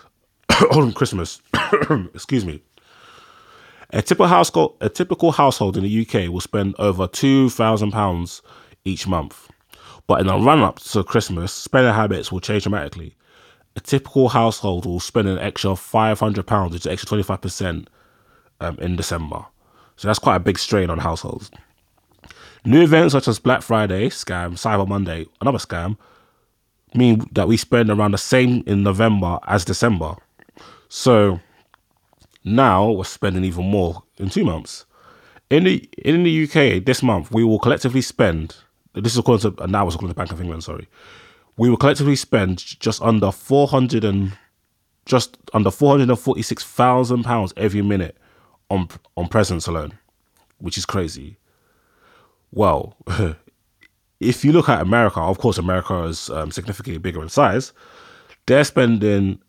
on 0.71 0.93
Christmas, 0.93 1.43
excuse 2.15 2.45
me. 2.45 2.63
A 3.93 4.03
typical 4.03 4.27
household, 4.29 4.77
a 4.81 4.89
typical 4.89 5.33
household 5.33 5.77
in 5.77 5.83
the 5.83 6.07
UK 6.07 6.31
will 6.33 6.41
spend 6.41 6.77
over 6.79 7.07
two 7.09 7.51
thousand 7.51 7.91
pounds 7.91 8.41
each 8.85 9.07
month, 9.09 9.51
but 10.07 10.21
in 10.21 10.29
the 10.29 10.39
run-up 10.39 10.79
to 10.79 11.03
Christmas, 11.03 11.53
spending 11.53 11.93
habits 11.93 12.31
will 12.31 12.41
change 12.41 12.63
dramatically. 12.63 13.17
A 13.77 13.81
typical 13.81 14.29
household 14.29 14.87
will 14.87 15.01
spend 15.01 15.29
an 15.29 15.39
extra 15.39 15.75
five 15.75 16.21
hundred 16.21 16.47
pounds, 16.47 16.73
which 16.73 16.83
is 16.83 16.87
extra 16.87 17.09
twenty-five 17.09 17.41
percent, 17.41 17.91
um, 18.61 18.79
in 18.79 18.95
December. 18.95 19.45
So 19.97 20.07
that's 20.07 20.19
quite 20.21 20.37
a 20.37 20.41
big 20.41 20.59
strain 20.59 20.89
on 20.89 20.99
households. 20.99 21.51
New 22.65 22.83
events 22.83 23.13
such 23.13 23.27
as 23.27 23.39
Black 23.39 23.63
Friday 23.63 24.09
scam, 24.09 24.53
Cyber 24.53 24.87
Monday, 24.87 25.27
another 25.41 25.59
scam, 25.59 25.97
mean 26.95 27.27
that 27.33 27.49
we 27.49 27.57
spend 27.57 27.91
around 27.91 28.13
the 28.13 28.19
same 28.19 28.63
in 28.67 28.83
November 28.83 29.39
as 29.47 29.65
December. 29.65 30.15
So 30.89 31.41
Now 32.45 32.91
we're 32.91 33.05
spending 33.05 33.45
even 33.45 33.67
more 33.67 34.03
in 34.19 34.31
two 34.31 34.45
months. 34.45 34.87
In 35.51 35.65
the 35.65 35.89
in 35.99 36.23
the 36.23 36.45
UK 36.45 36.85
this 36.85 37.03
month, 37.03 37.31
we 37.31 37.45
will 37.45 37.59
collectively 37.59 38.03
spend. 38.03 38.57
This 38.95 39.13
is 39.13 39.19
according 39.19 39.57
to 39.57 39.67
now 39.67 39.87
it's 39.87 39.95
according 39.95 40.15
to 40.15 40.19
Bank 40.19 40.33
of 40.33 40.41
England. 40.41 40.65
Sorry, 40.65 40.89
we 41.57 41.69
will 41.69 41.77
collectively 41.77 42.17
spend 42.17 42.59
just 42.59 43.03
under 43.03 43.31
four 43.33 43.67
hundred 43.69 44.05
and 44.05 44.37
just 45.07 45.37
under 45.53 45.71
four 45.71 45.93
hundred 45.93 46.09
and 46.09 46.19
forty 46.19 46.43
six 46.43 46.65
thousand 46.65 47.25
pounds 47.25 47.53
every 47.57 47.83
minute 47.83 48.17
on 48.71 48.89
on 49.17 49.29
presents 49.29 49.67
alone, 49.67 49.93
which 50.59 50.79
is 50.79 50.87
crazy. 50.87 51.37
Well, 52.53 52.97
if 54.21 54.45
you 54.45 54.53
look 54.53 54.69
at 54.69 54.81
America, 54.81 55.21
of 55.21 55.39
course, 55.39 55.59
America 55.59 56.05
is 56.05 56.31
um, 56.31 56.51
significantly 56.51 56.99
bigger 56.99 57.23
in 57.23 57.29
size. 57.29 57.73
They're 58.47 58.65
spending 58.65 59.41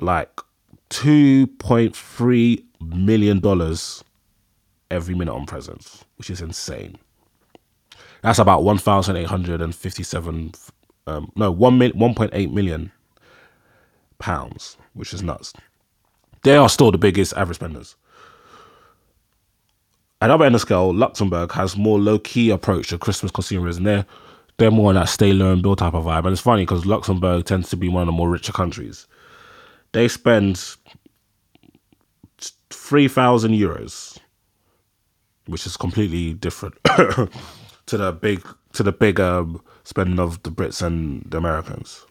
like 0.00 0.40
two 0.88 1.46
point 1.58 1.96
three 1.96 2.64
million 2.80 3.40
dollars 3.40 4.04
every 4.90 5.14
minute 5.14 5.34
on 5.34 5.46
presents, 5.46 6.04
which 6.16 6.30
is 6.30 6.40
insane. 6.40 6.96
That's 8.22 8.38
about 8.38 8.64
one 8.64 8.78
thousand 8.78 9.16
eight 9.16 9.26
hundred 9.26 9.60
and 9.60 9.74
fifty-seven. 9.74 10.52
Um, 11.06 11.30
no, 11.36 11.50
one 11.50 11.78
mil, 11.78 11.90
one 11.90 12.14
point 12.14 12.30
eight 12.32 12.50
million 12.50 12.90
pounds, 14.18 14.76
which 14.94 15.12
is 15.12 15.22
nuts. 15.22 15.52
They 16.42 16.56
are 16.56 16.68
still 16.68 16.90
the 16.90 16.98
biggest 16.98 17.34
average 17.34 17.56
spenders. 17.56 17.96
At 20.20 20.30
other 20.30 20.46
end 20.46 20.54
of 20.54 20.60
scale, 20.62 20.94
Luxembourg 20.94 21.52
has 21.52 21.76
more 21.76 21.98
low 21.98 22.18
key 22.18 22.48
approach 22.48 22.88
to 22.88 22.98
Christmas 22.98 23.32
consumerism. 23.32 23.84
They're 23.84 24.06
they're 24.56 24.70
more 24.70 24.90
on 24.90 24.94
that 24.94 25.08
stay 25.08 25.32
low 25.32 25.52
and 25.52 25.62
build 25.62 25.78
type 25.78 25.94
of 25.94 26.04
vibe. 26.04 26.20
And 26.20 26.28
it's 26.28 26.40
funny 26.40 26.62
because 26.62 26.86
Luxembourg 26.86 27.44
tends 27.44 27.68
to 27.70 27.76
be 27.76 27.88
one 27.88 28.02
of 28.02 28.06
the 28.06 28.12
more 28.12 28.30
richer 28.30 28.52
countries. 28.52 29.06
They 29.94 30.08
spend 30.08 30.76
three 32.68 33.06
thousand 33.06 33.52
euros, 33.52 34.18
which 35.46 35.66
is 35.66 35.76
completely 35.76 36.34
different 36.34 36.74
to 36.84 37.96
the 37.96 38.12
big 38.12 38.44
to 38.72 38.82
the 38.82 38.90
big 38.90 39.20
um, 39.20 39.62
spending 39.84 40.18
of 40.18 40.42
the 40.42 40.50
Brits 40.50 40.82
and 40.82 41.24
the 41.30 41.38
Americans. 41.38 42.04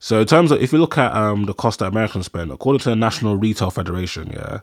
So 0.00 0.18
in 0.20 0.26
terms 0.26 0.50
of 0.50 0.60
if 0.60 0.72
you 0.72 0.80
look 0.80 0.98
at 0.98 1.14
um, 1.14 1.44
the 1.44 1.54
cost 1.54 1.78
that 1.78 1.86
Americans 1.86 2.26
spend, 2.26 2.50
according 2.50 2.80
to 2.80 2.88
the 2.88 2.96
National 2.96 3.36
Retail 3.36 3.70
Federation, 3.70 4.32
yeah, 4.32 4.58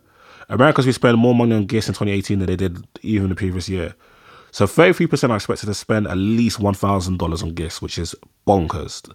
Americans 0.49 0.87
we 0.87 0.91
spend 0.91 1.19
more 1.19 1.33
money 1.33 1.55
on 1.55 1.67
gifts 1.67 1.87
in 1.87 1.93
2018 1.93 2.39
than 2.39 2.47
they 2.47 2.57
did 2.57 2.85
even 3.01 3.29
the 3.29 3.35
previous 3.35 3.69
year. 3.69 3.95
So 4.51 4.65
33% 4.65 5.29
are 5.29 5.35
expected 5.37 5.67
to 5.67 5.73
spend 5.73 6.07
at 6.07 6.17
least 6.17 6.59
$1,000 6.59 7.43
on 7.43 7.53
gifts, 7.53 7.81
which 7.81 7.97
is 7.97 8.13
bonkers. 8.45 9.09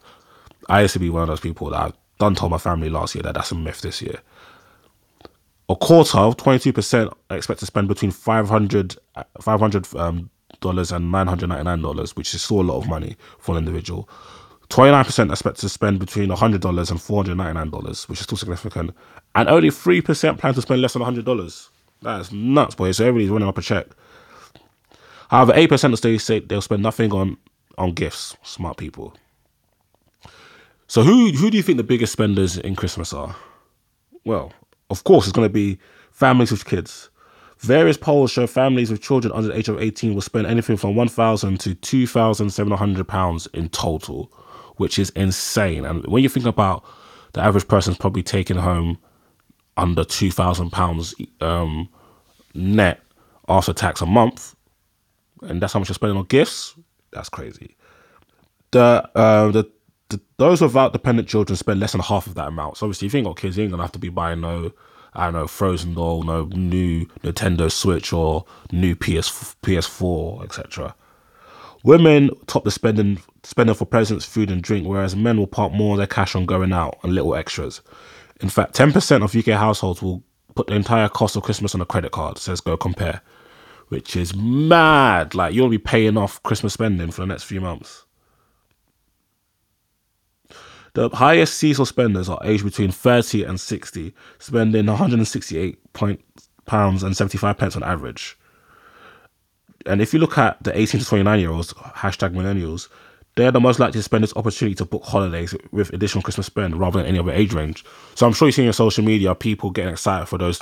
I 0.68 0.82
used 0.82 0.94
to 0.94 1.00
be 1.00 1.10
one 1.10 1.22
of 1.22 1.28
those 1.28 1.40
people 1.40 1.70
that 1.70 1.80
I've 1.80 1.94
done 2.18 2.34
told 2.34 2.52
my 2.52 2.58
family 2.58 2.88
last 2.90 3.14
year 3.14 3.22
that 3.22 3.34
that's 3.34 3.52
a 3.52 3.54
myth 3.56 3.80
this 3.82 4.02
year. 4.02 4.20
A 5.68 5.76
quarter 5.76 6.18
of 6.18 6.36
22% 6.36 7.12
expect 7.30 7.60
to 7.60 7.66
spend 7.66 7.88
between 7.88 8.10
500 8.10 8.96
$500 9.40 10.00
um, 10.00 10.30
dollars 10.60 10.92
and 10.92 11.12
$999, 11.12 12.16
which 12.16 12.34
is 12.34 12.42
still 12.42 12.60
a 12.60 12.62
lot 12.62 12.78
of 12.78 12.88
money 12.88 13.16
for 13.38 13.52
an 13.52 13.58
individual. 13.58 14.08
29% 14.70 15.30
expect 15.30 15.60
to 15.60 15.68
spend 15.68 15.98
between 16.00 16.30
$100 16.30 16.54
and 16.54 16.62
$499, 16.62 18.08
which 18.08 18.20
is 18.20 18.24
still 18.24 18.38
significant. 18.38 18.92
And 19.34 19.48
only 19.48 19.70
3% 19.70 20.38
plan 20.38 20.54
to 20.54 20.62
spend 20.62 20.82
less 20.82 20.94
than 20.94 21.02
$100. 21.02 21.68
That 22.02 22.20
is 22.20 22.32
nuts, 22.32 22.74
boys. 22.74 22.98
So 22.98 23.04
everybody's 23.06 23.30
running 23.30 23.48
up 23.48 23.58
a 23.58 23.62
check. 23.62 23.88
However, 25.30 25.52
8% 25.52 25.92
of 25.92 26.00
they 26.02 26.18
say 26.18 26.40
they'll 26.40 26.62
spend 26.62 26.82
nothing 26.82 27.12
on, 27.12 27.36
on 27.78 27.92
gifts. 27.92 28.36
Smart 28.42 28.76
people. 28.78 29.14
So 30.92 31.02
who 31.02 31.32
who 31.32 31.50
do 31.50 31.56
you 31.56 31.62
think 31.62 31.78
the 31.78 31.82
biggest 31.82 32.12
spenders 32.12 32.58
in 32.58 32.76
Christmas 32.76 33.14
are? 33.14 33.34
Well, 34.26 34.52
of 34.90 35.04
course, 35.04 35.24
it's 35.24 35.32
going 35.32 35.48
to 35.48 35.52
be 35.52 35.78
families 36.10 36.50
with 36.50 36.66
kids. 36.66 37.08
Various 37.60 37.96
polls 37.96 38.30
show 38.30 38.46
families 38.46 38.90
with 38.90 39.00
children 39.00 39.32
under 39.32 39.48
the 39.48 39.56
age 39.56 39.70
of 39.70 39.80
18 39.80 40.12
will 40.12 40.20
spend 40.20 40.46
anything 40.46 40.76
from 40.76 40.94
1,000 40.94 41.58
to 41.60 41.74
2,700 41.74 43.08
pounds 43.08 43.46
in 43.54 43.70
total 43.70 44.30
which 44.76 44.98
is 44.98 45.08
insane. 45.16 45.86
And 45.86 46.06
when 46.08 46.22
you 46.22 46.28
think 46.28 46.44
about 46.44 46.84
the 47.32 47.40
average 47.40 47.68
person's 47.68 47.96
probably 47.96 48.22
taking 48.22 48.58
home 48.58 48.98
under 49.78 50.04
two 50.04 50.30
thousand 50.30 50.66
um, 50.66 50.70
pounds 50.72 51.14
net 52.52 53.00
after 53.48 53.72
tax 53.72 54.02
a 54.02 54.06
month, 54.06 54.54
and 55.40 55.62
that's 55.62 55.72
how 55.72 55.78
much 55.78 55.88
you're 55.88 55.94
spending 55.94 56.18
on 56.18 56.26
gifts. 56.26 56.74
That's 57.12 57.30
crazy. 57.30 57.76
The 58.72 59.10
uh, 59.14 59.52
the, 59.52 59.70
the 60.12 60.20
those 60.38 60.60
without 60.60 60.92
dependent 60.92 61.28
children 61.28 61.56
spend 61.56 61.80
less 61.80 61.92
than 61.92 62.00
half 62.00 62.26
of 62.26 62.34
that 62.34 62.48
amount. 62.48 62.76
So 62.76 62.86
obviously, 62.86 63.06
if 63.06 63.14
you 63.14 63.18
ain't 63.18 63.26
got 63.26 63.36
kids, 63.36 63.56
you 63.56 63.64
ain't 63.64 63.72
gonna 63.72 63.82
have 63.82 63.92
to 63.92 63.98
be 63.98 64.08
buying 64.08 64.40
no. 64.40 64.72
I 65.14 65.24
don't 65.24 65.34
know, 65.34 65.46
Frozen 65.46 65.92
doll, 65.92 66.22
no 66.22 66.46
new 66.46 67.04
Nintendo 67.22 67.70
Switch 67.70 68.14
or 68.14 68.46
new 68.72 68.94
PS 68.96 69.54
PS4, 69.62 70.42
etc. 70.42 70.94
Women 71.84 72.30
top 72.46 72.64
the 72.64 72.70
spending 72.70 73.20
spending 73.42 73.74
for 73.74 73.84
presents, 73.84 74.24
food, 74.24 74.50
and 74.50 74.62
drink, 74.62 74.86
whereas 74.86 75.14
men 75.14 75.36
will 75.36 75.46
park 75.46 75.72
more 75.72 75.94
of 75.94 75.98
their 75.98 76.06
cash 76.06 76.34
on 76.34 76.46
going 76.46 76.72
out 76.72 76.98
and 77.02 77.14
little 77.14 77.34
extras. 77.34 77.82
In 78.40 78.48
fact, 78.48 78.74
10% 78.74 79.22
of 79.22 79.36
UK 79.36 79.58
households 79.58 80.00
will 80.00 80.22
put 80.54 80.66
the 80.68 80.74
entire 80.74 81.08
cost 81.08 81.36
of 81.36 81.42
Christmas 81.42 81.74
on 81.74 81.80
a 81.80 81.86
credit 81.86 82.12
card, 82.12 82.38
says 82.38 82.60
Go 82.60 82.76
Compare, 82.76 83.20
which 83.88 84.16
is 84.16 84.34
mad. 84.34 85.34
Like, 85.34 85.54
you'll 85.54 85.68
be 85.68 85.78
paying 85.78 86.16
off 86.16 86.42
Christmas 86.42 86.72
spending 86.72 87.10
for 87.10 87.20
the 87.20 87.26
next 87.26 87.44
few 87.44 87.60
months. 87.60 88.04
The 90.94 91.08
highest 91.10 91.54
seasonal 91.54 91.86
spenders 91.86 92.28
are 92.28 92.40
aged 92.44 92.64
between 92.64 92.90
30 92.90 93.44
and 93.44 93.58
60, 93.58 94.14
spending 94.38 94.86
168 94.86 95.78
pounds 96.66 97.02
and 97.02 97.16
75 97.16 97.56
pence 97.56 97.76
on 97.76 97.82
average. 97.82 98.36
And 99.86 100.02
if 100.02 100.12
you 100.12 100.20
look 100.20 100.36
at 100.38 100.62
the 100.62 100.76
18 100.78 101.00
to 101.00 101.06
29 101.06 101.40
year 101.40 101.50
olds, 101.50 101.72
hashtag 101.72 102.34
millennials, 102.34 102.88
they're 103.36 103.50
the 103.50 103.60
most 103.60 103.78
likely 103.78 103.98
to 103.98 104.02
spend 104.02 104.22
this 104.22 104.36
opportunity 104.36 104.74
to 104.76 104.84
book 104.84 105.04
holidays 105.04 105.54
with 105.70 105.92
additional 105.94 106.22
Christmas 106.22 106.46
spend 106.46 106.78
rather 106.78 106.98
than 106.98 107.06
any 107.06 107.18
other 107.18 107.32
age 107.32 107.54
range. 107.54 107.84
So 108.14 108.26
I'm 108.26 108.34
sure 108.34 108.46
you 108.48 108.52
see 108.52 108.66
on 108.66 108.72
social 108.74 109.02
media 109.02 109.34
people 109.34 109.70
getting 109.70 109.92
excited 109.92 110.26
for 110.26 110.36
those 110.36 110.60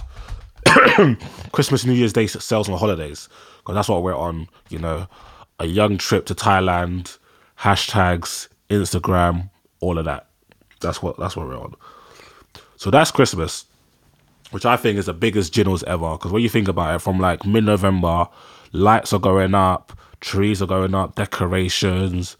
Christmas, 1.52 1.84
New 1.84 1.92
Year's 1.92 2.12
Day 2.12 2.28
sales 2.28 2.68
on 2.68 2.78
holidays 2.78 3.28
because 3.58 3.74
that's 3.74 3.88
what 3.88 4.04
we're 4.04 4.16
on. 4.16 4.48
You 4.68 4.78
know, 4.78 5.08
a 5.58 5.66
young 5.66 5.98
trip 5.98 6.26
to 6.26 6.34
Thailand, 6.34 7.18
hashtags, 7.58 8.48
Instagram, 8.68 9.49
all 9.80 9.98
of 9.98 10.04
that. 10.04 10.26
That's 10.80 11.02
what 11.02 11.18
that's 11.18 11.36
what 11.36 11.46
we're 11.46 11.58
on. 11.58 11.74
So 12.76 12.90
that's 12.90 13.10
Christmas, 13.10 13.66
which 14.50 14.64
I 14.64 14.76
think 14.76 14.98
is 14.98 15.06
the 15.06 15.14
biggest 15.14 15.52
jinnles 15.52 15.82
ever. 15.84 16.12
Because 16.12 16.32
when 16.32 16.42
you 16.42 16.48
think 16.48 16.68
about 16.68 16.94
it, 16.94 16.98
from 17.00 17.18
like 17.18 17.44
mid 17.44 17.64
November 17.64 18.28
lights 18.72 19.12
are 19.12 19.20
going 19.20 19.54
up, 19.54 19.98
trees 20.20 20.62
are 20.62 20.66
going 20.66 20.94
up, 20.94 21.14
decorations, 21.16 22.36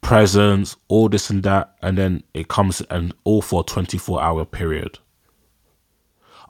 presents, 0.00 0.76
all 0.88 1.08
this 1.08 1.30
and 1.30 1.42
that, 1.44 1.76
and 1.82 1.96
then 1.96 2.22
it 2.34 2.48
comes 2.48 2.80
and 2.90 3.14
all 3.24 3.42
for 3.42 3.60
a 3.60 3.64
24 3.64 4.20
hour 4.20 4.44
period. 4.44 4.98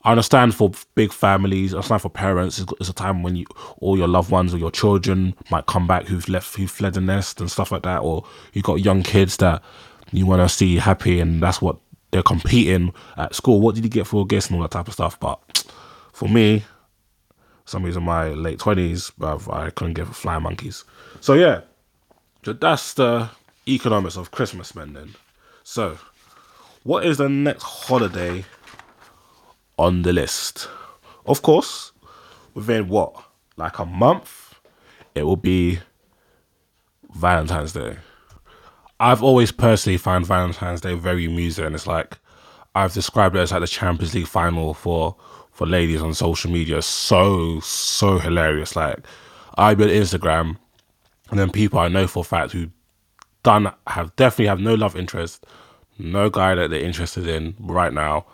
I 0.02 0.12
understand 0.12 0.54
for 0.54 0.70
big 0.94 1.12
families, 1.12 1.74
I 1.74 1.76
understand 1.76 2.02
for 2.02 2.08
parents, 2.08 2.58
it's, 2.80 2.88
a 2.88 2.92
time 2.94 3.22
when 3.22 3.36
you 3.36 3.44
all 3.78 3.98
your 3.98 4.08
loved 4.08 4.30
ones 4.30 4.54
or 4.54 4.58
your 4.58 4.70
children 4.70 5.34
might 5.50 5.66
come 5.66 5.86
back 5.86 6.06
who've 6.06 6.28
left, 6.28 6.56
who 6.56 6.66
fled 6.66 6.94
the 6.94 7.02
nest 7.02 7.38
and 7.40 7.50
stuff 7.50 7.70
like 7.70 7.82
that, 7.82 7.98
or 7.98 8.24
you've 8.54 8.64
got 8.64 8.76
young 8.76 9.02
kids 9.02 9.36
that 9.38 9.62
you 10.12 10.26
want 10.26 10.42
to 10.42 10.48
see 10.48 10.76
happy, 10.76 11.20
and 11.20 11.42
that's 11.42 11.60
what 11.60 11.78
they're 12.10 12.22
competing 12.22 12.92
at 13.16 13.34
school. 13.34 13.60
What 13.60 13.74
did 13.74 13.84
you 13.84 13.90
get 13.90 14.06
for 14.06 14.26
a 14.28 14.34
and 14.34 14.54
all 14.54 14.62
that 14.62 14.70
type 14.72 14.88
of 14.88 14.94
stuff? 14.94 15.18
But 15.20 15.64
for 16.12 16.28
me, 16.28 16.64
some 17.64 17.84
reason 17.84 18.02
my 18.02 18.28
late 18.30 18.58
twenties, 18.58 19.12
I 19.20 19.70
couldn't 19.70 19.94
give 19.94 20.14
flying 20.14 20.42
monkeys. 20.42 20.84
So 21.20 21.34
yeah, 21.34 21.62
that's 22.42 22.94
the 22.94 23.30
economics 23.68 24.16
of 24.16 24.30
Christmas 24.30 24.68
spending. 24.68 25.14
So, 25.62 25.98
what 26.82 27.04
is 27.04 27.18
the 27.18 27.28
next 27.28 27.62
holiday 27.62 28.44
on 29.78 30.02
the 30.02 30.12
list? 30.12 30.68
Of 31.26 31.42
course, 31.42 31.92
within 32.54 32.88
what 32.88 33.14
like 33.56 33.78
a 33.78 33.86
month, 33.86 34.54
it 35.14 35.22
will 35.22 35.36
be 35.36 35.80
Valentine's 37.14 37.72
Day. 37.72 37.98
I've 39.00 39.22
always 39.22 39.50
personally 39.50 39.96
found 39.96 40.26
Valentine's 40.26 40.82
Day 40.82 40.94
very 40.94 41.24
amusing. 41.24 41.64
And 41.64 41.74
It's 41.74 41.86
like 41.86 42.18
I've 42.74 42.92
described 42.92 43.34
it 43.34 43.40
as 43.40 43.50
like 43.50 43.62
the 43.62 43.66
Champions 43.66 44.14
League 44.14 44.26
final 44.26 44.74
for 44.74 45.16
for 45.50 45.66
ladies 45.66 46.02
on 46.02 46.14
social 46.14 46.50
media 46.50 46.82
so 46.82 47.60
so 47.60 48.18
hilarious. 48.18 48.76
Like 48.76 48.98
I 49.56 49.74
be 49.74 49.84
on 49.84 49.90
Instagram, 49.90 50.58
and 51.30 51.38
then 51.38 51.50
people 51.50 51.78
I 51.78 51.88
know 51.88 52.06
for 52.06 52.20
a 52.20 52.24
fact 52.24 52.52
who 52.52 52.68
done 53.42 53.72
have 53.86 54.14
definitely 54.16 54.48
have 54.48 54.60
no 54.60 54.74
love 54.74 54.94
interest, 54.94 55.46
no 55.98 56.28
guy 56.28 56.54
that 56.54 56.68
they're 56.68 56.80
interested 56.80 57.26
in 57.26 57.54
right 57.58 57.92
now. 57.92 58.26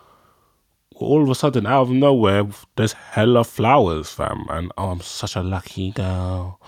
All 0.96 1.22
of 1.22 1.28
a 1.28 1.34
sudden, 1.34 1.66
out 1.66 1.82
of 1.82 1.90
nowhere, 1.90 2.46
there's 2.76 2.94
hella 2.94 3.44
flowers, 3.44 4.10
fam, 4.10 4.46
and 4.48 4.72
oh, 4.78 4.88
I'm 4.88 5.00
such 5.00 5.36
a 5.36 5.42
lucky 5.42 5.92
girl 5.92 6.58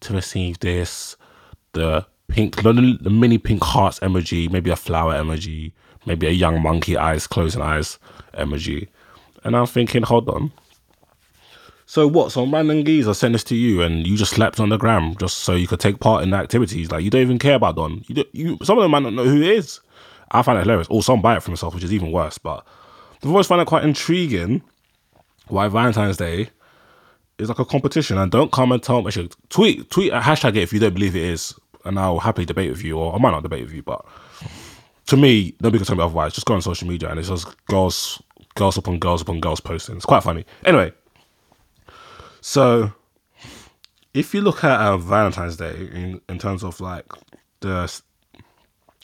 to 0.00 0.12
receive 0.12 0.58
this. 0.58 1.16
The 1.72 2.04
pink, 2.34 2.56
the, 2.56 2.98
the 3.00 3.10
mini 3.10 3.38
pink 3.38 3.62
hearts 3.62 4.00
emoji, 4.00 4.50
maybe 4.50 4.68
a 4.68 4.76
flower 4.76 5.14
emoji, 5.14 5.72
maybe 6.04 6.26
a 6.26 6.30
young 6.30 6.60
monkey 6.60 6.96
eyes, 6.96 7.28
closing 7.28 7.62
eyes 7.62 7.98
emoji. 8.34 8.88
And 9.44 9.56
I'm 9.56 9.66
thinking, 9.66 10.02
hold 10.02 10.28
on. 10.28 10.52
So 11.86 12.08
what? 12.08 12.32
Some 12.32 12.52
random 12.52 12.84
geezer 12.84 13.14
sent 13.14 13.34
this 13.34 13.44
to 13.44 13.54
you, 13.54 13.82
and 13.82 14.04
you 14.04 14.16
just 14.16 14.32
slapped 14.32 14.58
on 14.58 14.70
the 14.70 14.76
gram 14.76 15.14
just 15.16 15.38
so 15.38 15.54
you 15.54 15.68
could 15.68 15.78
take 15.78 16.00
part 16.00 16.24
in 16.24 16.30
the 16.30 16.36
activities. 16.36 16.90
Like 16.90 17.04
you 17.04 17.10
don't 17.10 17.20
even 17.20 17.38
care 17.38 17.54
about 17.54 17.76
Don. 17.76 18.02
You, 18.08 18.24
you 18.32 18.58
some 18.64 18.78
of 18.78 18.82
them 18.82 18.90
might 18.90 19.02
not 19.02 19.12
know 19.12 19.24
who 19.24 19.40
he 19.40 19.52
is. 19.52 19.80
I 20.32 20.42
find 20.42 20.58
it 20.58 20.62
hilarious. 20.62 20.88
Or 20.90 21.02
some 21.02 21.22
buy 21.22 21.36
it 21.36 21.42
for 21.42 21.50
themselves, 21.50 21.74
which 21.74 21.84
is 21.84 21.92
even 21.92 22.10
worse. 22.10 22.38
But 22.38 22.66
I've 23.22 23.30
always 23.30 23.46
found 23.46 23.60
it 23.60 23.68
quite 23.68 23.84
intriguing 23.84 24.62
why 25.48 25.68
Valentine's 25.68 26.16
Day 26.16 26.48
is 27.38 27.48
like 27.48 27.60
a 27.60 27.64
competition. 27.64 28.18
And 28.18 28.32
don't 28.32 28.50
come 28.50 28.72
and 28.72 28.82
tell 28.82 29.02
me. 29.02 29.12
Tweet 29.50 29.90
tweet 29.90 30.12
a 30.12 30.20
hashtag 30.20 30.56
it 30.56 30.62
if 30.62 30.72
you 30.72 30.80
don't 30.80 30.94
believe 30.94 31.14
it 31.14 31.22
is, 31.22 31.54
and 31.84 31.98
I'll 31.98 32.18
happily 32.18 32.46
debate 32.46 32.70
with 32.70 32.82
you, 32.82 32.98
or 32.98 33.14
I 33.14 33.18
might 33.18 33.30
not 33.30 33.42
debate 33.42 33.64
with 33.64 33.72
you, 33.74 33.82
but 33.82 34.04
to 35.06 35.16
me, 35.16 35.54
nobody 35.60 35.78
can 35.78 35.86
tell 35.86 35.96
me 35.96 36.02
otherwise. 36.02 36.32
Just 36.32 36.46
go 36.46 36.54
on 36.54 36.62
social 36.62 36.88
media 36.88 37.10
and 37.10 37.18
it's 37.18 37.28
just 37.28 37.66
girls, 37.66 38.22
girls 38.54 38.78
upon 38.78 38.98
girls 38.98 39.22
upon 39.22 39.40
girls 39.40 39.60
posting. 39.60 39.96
It's 39.96 40.06
quite 40.06 40.22
funny. 40.22 40.44
Anyway, 40.64 40.92
so 42.40 42.92
if 44.14 44.32
you 44.34 44.40
look 44.40 44.64
at 44.64 44.80
uh, 44.80 44.96
Valentine's 44.96 45.56
Day 45.56 45.88
in, 45.92 46.20
in 46.28 46.38
terms 46.38 46.64
of 46.64 46.80
like 46.80 47.06
the 47.60 48.00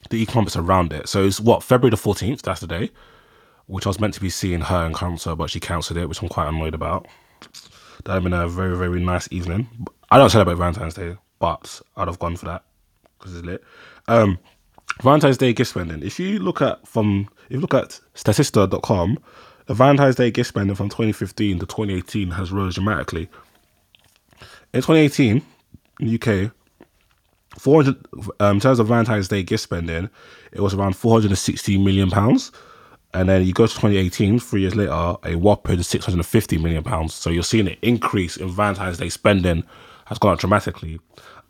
the 0.08 0.22
economics 0.22 0.56
around 0.56 0.92
it, 0.92 1.08
so 1.08 1.25
it's 1.25 1.40
what 1.40 1.62
February 1.62 1.90
the 1.90 1.96
fourteenth. 1.96 2.42
That's 2.42 2.60
the 2.60 2.66
day, 2.66 2.90
which 3.66 3.87
I 3.87 3.90
was 3.90 4.00
meant 4.00 4.14
to 4.14 4.20
be 4.20 4.30
seeing 4.30 4.62
her 4.62 4.87
and 4.87 4.96
her, 4.96 5.37
but 5.37 5.50
she 5.50 5.60
cancelled 5.60 5.99
it, 5.99 6.08
which 6.08 6.22
I'm 6.22 6.28
quite 6.28 6.49
annoyed 6.49 6.75
about. 6.75 7.06
That 8.04 8.14
have 8.14 8.22
been 8.22 8.32
a 8.32 8.49
very 8.49 8.76
very 8.76 9.00
nice 9.00 9.28
evening. 9.30 9.68
I 10.10 10.16
don't 10.18 10.30
celebrate 10.30 10.56
Valentine's 10.56 10.94
Day, 10.94 11.16
but 11.38 11.82
I'd 11.96 12.08
have 12.08 12.18
gone 12.18 12.37
for 12.37 12.46
that 12.46 12.64
because 13.20 13.36
it's 13.36 13.46
lit. 13.46 13.62
Um, 14.08 14.38
Valentine's 15.02 15.38
Day 15.38 15.52
gift 15.52 15.70
spending. 15.70 16.02
If 16.02 16.18
you 16.18 16.38
look 16.38 16.60
at 16.60 16.86
from 16.86 17.28
if 17.46 17.52
you 17.52 17.60
look 17.60 17.74
at 17.74 18.00
Statista.com, 18.14 19.18
the 19.66 19.74
Valentine's 19.74 20.16
Day 20.16 20.30
gift 20.30 20.48
spending 20.48 20.74
from 20.74 20.88
2015 20.88 21.60
to 21.60 21.66
2018 21.66 22.30
has 22.32 22.50
rose 22.52 22.74
dramatically. 22.74 23.28
In 24.72 24.82
2018, 24.82 25.42
in 26.00 26.06
the 26.06 26.14
UK, 26.14 26.52
400 27.58 27.96
um, 28.40 28.56
in 28.56 28.60
terms 28.60 28.78
of 28.78 28.88
Valentine's 28.88 29.28
Day 29.28 29.42
gift 29.42 29.62
spending, 29.62 30.10
it 30.52 30.60
was 30.60 30.74
around 30.74 30.96
460 30.96 31.78
million 31.78 32.10
pounds. 32.10 32.52
And 33.12 33.28
then 33.28 33.44
you 33.44 33.52
go 33.52 33.66
to 33.66 33.72
2018, 33.72 34.38
three 34.38 34.60
years 34.60 34.76
later, 34.76 35.16
a 35.24 35.34
whopping 35.34 35.82
650 35.82 36.58
million 36.58 36.84
pounds. 36.84 37.12
So 37.12 37.28
you're 37.28 37.42
seeing 37.42 37.66
an 37.66 37.76
increase 37.82 38.36
in 38.36 38.48
Valentine's 38.48 38.98
Day 38.98 39.08
spending 39.08 39.64
has 40.10 40.18
gone 40.18 40.32
up 40.32 40.40
dramatically. 40.40 41.00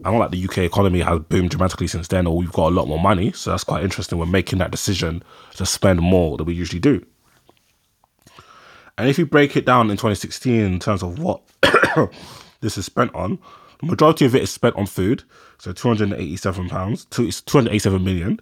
I 0.04 0.10
don't 0.10 0.20
like 0.20 0.30
the 0.30 0.44
UK 0.44 0.58
economy 0.58 1.00
has 1.00 1.18
boomed 1.18 1.50
dramatically 1.50 1.86
since 1.86 2.08
then, 2.08 2.26
or 2.26 2.36
we've 2.36 2.52
got 2.52 2.68
a 2.68 2.74
lot 2.74 2.86
more 2.86 3.00
money. 3.00 3.32
So 3.32 3.50
that's 3.50 3.64
quite 3.64 3.82
interesting. 3.82 4.18
We're 4.18 4.26
making 4.26 4.58
that 4.58 4.70
decision 4.70 5.22
to 5.56 5.66
spend 5.66 6.00
more 6.00 6.36
than 6.36 6.46
we 6.46 6.54
usually 6.54 6.78
do. 6.78 7.04
And 8.98 9.08
if 9.08 9.18
you 9.18 9.24
break 9.24 9.56
it 9.56 9.64
down 9.64 9.90
in 9.90 9.96
2016 9.96 10.60
in 10.60 10.78
terms 10.78 11.02
of 11.02 11.18
what 11.18 11.40
this 12.60 12.76
is 12.76 12.84
spent 12.84 13.14
on, 13.14 13.38
the 13.80 13.86
majority 13.86 14.26
of 14.26 14.34
it 14.34 14.42
is 14.42 14.50
spent 14.50 14.76
on 14.76 14.84
food. 14.84 15.24
So 15.58 15.72
287 15.72 16.68
pounds, 16.68 17.06
287 17.06 18.04
million. 18.04 18.40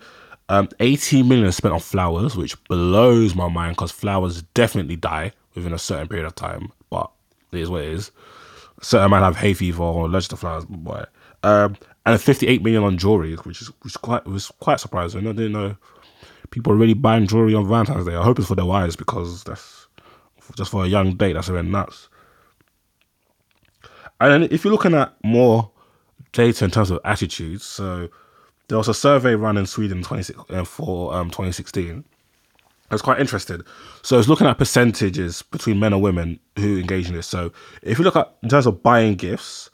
Um, 0.48 0.68
18 0.80 1.28
million 1.28 1.46
is 1.46 1.56
spent 1.56 1.75
on 1.75 1.80
flowers, 1.80 2.37
which 2.37 2.62
blows 2.64 3.37
my 3.37 3.48
mind 3.48 3.76
because 3.76 3.92
flowers 3.92 4.42
definitely 4.54 4.96
die 4.96 5.30
within 5.54 5.72
a 5.72 5.78
certain 5.78 6.08
period 6.08 6.26
of 6.26 6.34
time. 6.34 6.72
But 6.90 7.08
it 7.52 7.60
is 7.60 7.70
what 7.70 7.82
it 7.82 7.90
is. 7.90 8.10
Certain 8.80 9.11
might 9.11 9.20
have 9.20 9.37
hay 9.37 9.54
fever 9.54 9.82
or 9.82 10.06
allergic 10.06 10.30
to 10.30 10.37
flowers, 10.37 10.64
boy. 10.66 11.04
Um, 11.42 11.76
and 12.06 12.20
58 12.20 12.62
million 12.62 12.85
on 12.85 12.99
jewelry, 12.99 13.35
which 13.37 13.62
is 13.62 13.68
which 13.82 13.94
quite 14.00 14.26
was 14.26 14.50
quite 14.61 14.80
surprising. 14.80 15.26
I 15.26 15.32
didn't 15.32 15.52
know 15.52 15.76
people 16.50 16.73
are 16.73 16.76
really 16.76 16.94
buying 16.94 17.26
jewelry 17.26 17.54
on 17.54 17.68
Valentine's 17.68 18.06
Day. 18.06 18.14
I 18.14 18.23
hope 18.23 18.38
it's 18.38 18.49
for 18.49 18.54
their 18.54 18.64
wives 18.64 18.97
because 18.97 19.44
that's 19.44 19.87
just 20.56 20.70
for 20.70 20.85
a 20.85 20.88
young 20.88 21.16
date. 21.16 21.35
That's 21.35 21.48
a 21.48 21.53
bit 21.53 21.64
nuts. 21.64 22.09
And 24.20 24.44
if 24.44 24.64
you're 24.64 24.72
looking 24.72 24.94
at 24.94 25.14
more 25.22 25.70
data 26.33 26.64
in 26.64 26.70
terms 26.70 26.90
of 26.90 27.00
attitudes, 27.05 27.64
so 27.64 28.09
there 28.68 28.79
was 28.79 28.88
a 28.88 28.94
survey 28.94 29.35
run 29.35 29.57
in 29.57 29.66
Sweden 29.66 30.03
26, 30.03 30.40
uh, 30.50 30.64
for 30.64 31.14
um, 31.14 31.29
2016. 31.29 32.05
It's 32.90 33.03
quite 33.03 33.20
interesting. 33.20 33.61
So 34.03 34.18
it's 34.18 34.29
looking 34.29 34.46
at 34.46 34.57
percentages 34.57 35.42
between 35.42 35.79
men 35.79 35.92
and 35.92 36.03
women 36.03 36.40
who 36.57 36.79
engage 36.79 37.09
in 37.09 37.14
this. 37.14 37.27
So 37.27 37.53
if 37.83 37.98
you 37.98 38.05
look 38.05 38.16
at 38.16 38.35
in 38.42 38.48
terms 38.48 38.66
of 38.66 38.83
buying 38.83 39.14
gifts, 39.14 39.70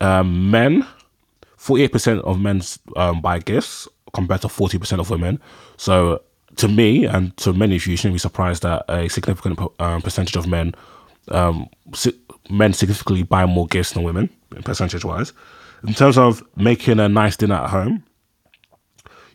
um, 0.00 0.50
men, 0.50 0.86
48% 1.58 2.20
of 2.22 2.40
men 2.40 2.62
um, 2.96 3.20
buy 3.20 3.40
gifts 3.40 3.88
compared 4.14 4.40
to 4.42 4.48
40% 4.48 5.00
of 5.00 5.10
women. 5.10 5.38
So 5.76 6.22
to 6.56 6.68
me 6.68 7.04
and 7.04 7.36
to 7.38 7.52
many 7.52 7.76
of 7.76 7.86
you, 7.86 7.92
you 7.92 7.96
shouldn't 7.96 8.14
be 8.14 8.18
surprised 8.18 8.62
that 8.62 8.84
a 8.88 9.08
significant 9.08 9.58
um, 9.78 10.00
percentage 10.00 10.36
of 10.36 10.46
men, 10.46 10.74
um, 11.30 11.68
si- 11.94 12.18
men 12.48 12.72
significantly 12.72 13.22
buy 13.22 13.44
more 13.44 13.66
gifts 13.66 13.92
than 13.92 14.02
women, 14.02 14.30
percentage 14.64 15.04
wise. 15.04 15.32
In 15.86 15.94
terms 15.94 16.16
of 16.18 16.42
making 16.56 16.98
a 17.00 17.08
nice 17.08 17.36
dinner 17.36 17.56
at 17.56 17.70
home, 17.70 18.02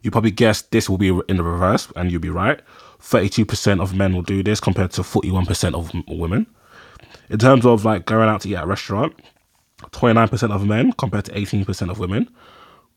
you 0.04 0.12
probably 0.12 0.32
guessed 0.32 0.72
this 0.72 0.90
will 0.90 0.98
be 0.98 1.08
in 1.08 1.38
the 1.38 1.44
reverse, 1.44 1.92
and 1.96 2.12
you'll 2.12 2.22
be 2.22 2.30
right. 2.30 2.62
32% 3.02 3.82
of 3.82 3.96
men 3.96 4.14
will 4.14 4.22
do 4.22 4.44
this 4.44 4.60
compared 4.60 4.92
to 4.92 5.02
41% 5.02 5.74
of 5.74 5.92
women. 6.08 6.46
In 7.30 7.40
terms 7.40 7.66
of 7.66 7.86
like 7.86 8.06
going 8.06 8.30
out 8.30 8.42
to 8.42 8.50
eat 8.50 8.56
at 8.56 8.66
a 8.66 8.68
restaurant, 8.68 9.14
29% 9.92 10.52
of 10.52 10.66
men 10.66 10.92
compared 10.94 11.26
to 11.26 11.32
18% 11.32 11.90
of 11.90 12.00
women, 12.00 12.30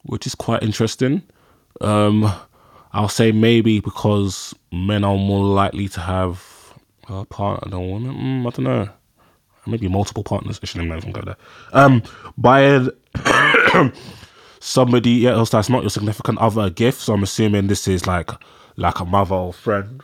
which 0.02 0.26
is 0.26 0.34
quite 0.34 0.62
interesting. 0.62 1.22
Um, 1.80 2.32
I'll 2.92 3.08
say 3.08 3.32
maybe 3.32 3.80
because 3.80 4.54
men 4.72 5.04
are 5.04 5.16
more 5.16 5.44
likely 5.44 5.88
to 5.88 6.00
have 6.00 6.74
a 7.08 7.24
partner 7.24 7.70
than 7.70 7.90
women. 7.90 8.14
Mm, 8.16 8.46
I 8.46 8.50
don't 8.50 8.64
know. 8.64 8.88
Maybe 9.66 9.88
multiple 9.88 10.22
partners. 10.22 10.60
I 10.62 10.66
shouldn't 10.66 10.96
even 10.96 11.12
go 11.12 11.22
there. 11.22 11.36
Um, 11.72 12.02
buying 12.38 12.90
somebody 14.60 15.26
else 15.26 15.50
that's 15.50 15.68
not 15.68 15.82
your 15.82 15.90
significant 15.90 16.38
other 16.38 16.62
a 16.62 16.70
gift. 16.70 17.00
So 17.00 17.14
I'm 17.14 17.22
assuming 17.22 17.66
this 17.66 17.88
is 17.88 18.06
like 18.06 18.30
like 18.76 19.00
a 19.00 19.04
mother 19.04 19.34
or 19.34 19.52
friend, 19.52 20.02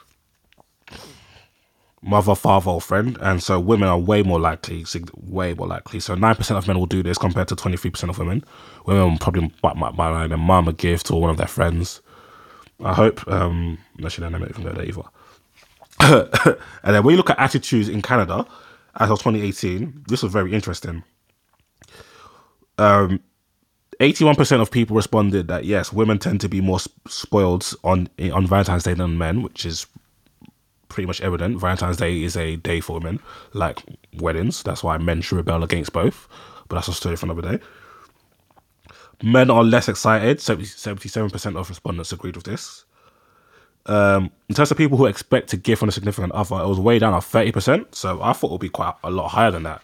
mother, 2.03 2.35
father, 2.35 2.71
or 2.71 2.81
friend. 2.81 3.17
And 3.21 3.43
so 3.43 3.61
women 3.61 3.89
are 3.89 3.99
way 3.99 4.23
more 4.23 4.41
likely, 4.41 4.85
way 5.15 5.55
more 5.55 5.67
likely. 5.67 6.01
So 6.01 6.15
nine 6.15 6.35
percent 6.35 6.59
of 6.59 6.67
men 6.67 6.79
will 6.79 6.87
do 6.87 7.03
this 7.03 7.19
compared 7.19 7.49
to 7.49 7.57
twenty 7.57 7.77
three 7.77 7.91
percent 7.91 8.11
of 8.11 8.19
women. 8.19 8.45
Women 8.87 9.19
probably 9.19 9.53
buy, 9.63 9.75
buy, 9.75 10.27
their 10.27 10.39
mom 10.39 10.69
a 10.69 10.73
gift 10.73 11.11
or 11.11 11.21
one 11.21 11.31
of 11.31 11.37
their 11.37 11.47
friends. 11.47 12.01
I 12.81 12.95
hope. 12.95 13.27
Um, 13.29 13.79
actually, 14.05 14.29
no, 14.29 14.39
even 14.39 14.65
go 14.65 14.73
there 14.73 14.85
either. 14.85 15.03
and 16.83 16.95
then 16.95 17.05
when 17.05 17.13
you 17.13 17.17
look 17.17 17.31
at 17.31 17.39
attitudes 17.39 17.89
in 17.89 18.03
Canada 18.03 18.47
as 18.97 19.11
of 19.11 19.19
2018, 19.19 20.05
this 20.09 20.23
was 20.23 20.33
very 20.33 20.53
interesting. 20.53 21.05
Um, 22.79 23.21
81% 24.03 24.61
of 24.61 24.73
people 24.73 24.97
responded 24.97 25.47
that 25.47 25.65
yes, 25.65 25.93
women 25.93 26.19
tend 26.19 26.41
to 26.41 26.49
be 26.49 26.61
more 26.61 26.81
spoiled 27.07 27.73
on 27.85 28.09
on 28.33 28.49
Valentine's 28.49 28.83
Day 28.83 28.95
than 28.95 29.17
men, 29.17 29.43
which 29.43 29.65
is 29.65 29.87
pretty 30.89 31.07
much 31.07 31.21
evident. 31.21 31.61
Valentine's 31.61 31.99
Day 31.99 32.21
is 32.25 32.37
a 32.37 32.57
day 32.57 32.81
for 32.81 32.95
women, 32.95 33.21
like 33.53 33.81
weddings. 34.19 34.65
That's 34.65 34.83
why 34.83 34.99
men 34.99 35.21
should 35.21 35.37
rebel 35.37 35.63
against 35.63 35.93
both. 35.93 36.27
But 36.69 36.77
that's 36.77 36.89
a 36.89 36.93
story 36.93 37.15
for 37.15 37.27
another 37.27 37.43
day. 37.43 37.65
Men 39.23 39.51
are 39.51 39.63
less 39.63 39.89
excited. 39.89 40.39
77% 40.39 41.57
of 41.57 41.69
respondents 41.69 42.11
agreed 42.13 42.35
with 42.35 42.45
this. 42.45 42.85
Um, 43.87 44.33
in 44.49 44.57
terms 44.57 44.73
of 44.73 44.77
people 44.77 44.99
who 44.99 45.07
expect 45.07 45.49
to 45.51 45.57
give 45.57 45.81
on 45.81 45.89
a 45.89 45.93
significant 45.93 46.33
other, 46.33 46.57
it 46.57 46.67
was 46.67 46.81
way 46.81 46.99
down 46.99 47.15
at 47.15 47.21
30%. 47.21 47.95
So 47.95 48.21
I 48.21 48.33
thought 48.33 48.49
it 48.49 48.53
would 48.53 48.61
be 48.61 48.69
quite 48.69 48.95
a 49.05 49.13
lot 49.13 49.29
higher 49.29 49.53
than 49.53 49.63
that. 49.63 49.81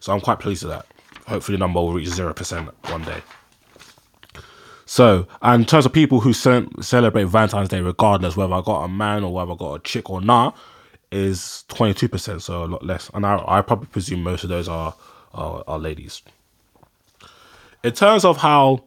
So 0.00 0.12
I'm 0.12 0.20
quite 0.20 0.40
pleased 0.40 0.62
with 0.62 0.72
that. 0.72 0.86
Hopefully, 1.26 1.56
the 1.56 1.60
number 1.60 1.80
will 1.80 1.94
reach 1.94 2.08
0% 2.08 2.70
one 2.90 3.04
day. 3.04 3.22
So, 4.92 5.26
in 5.42 5.64
terms 5.64 5.86
of 5.86 5.92
people 5.92 6.20
who 6.20 6.34
celebrate 6.34 7.24
Valentine's 7.24 7.70
Day, 7.70 7.80
regardless 7.80 8.36
whether 8.36 8.52
I 8.52 8.60
got 8.60 8.84
a 8.84 8.88
man 8.88 9.24
or 9.24 9.32
whether 9.32 9.52
I 9.52 9.56
got 9.56 9.74
a 9.74 9.78
chick 9.80 10.10
or 10.10 10.20
not, 10.20 10.56
is 11.10 11.64
22%, 11.68 12.42
so 12.42 12.64
a 12.64 12.66
lot 12.66 12.84
less. 12.84 13.10
And 13.14 13.24
I, 13.24 13.42
I 13.46 13.62
probably 13.62 13.86
presume 13.86 14.22
most 14.22 14.44
of 14.44 14.50
those 14.50 14.68
are, 14.68 14.94
are, 15.32 15.64
are 15.66 15.78
ladies 15.78 16.20
in 17.82 17.92
terms 17.92 18.24
of 18.24 18.36
how 18.36 18.82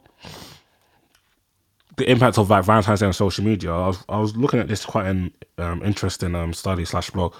the 1.98 2.10
impact 2.10 2.38
of 2.38 2.50
like 2.50 2.64
Valentine's 2.66 3.00
Day 3.00 3.06
on 3.06 3.14
social 3.14 3.44
media, 3.44 3.72
I 3.72 3.88
was, 3.88 4.04
I 4.10 4.20
was 4.20 4.36
looking 4.36 4.60
at 4.60 4.68
this 4.68 4.86
quite 4.86 5.08
an 5.08 5.34
um, 5.58 5.82
interesting 5.84 6.36
um, 6.36 6.54
study 6.54 6.86
slash 6.86 7.10
blog. 7.10 7.34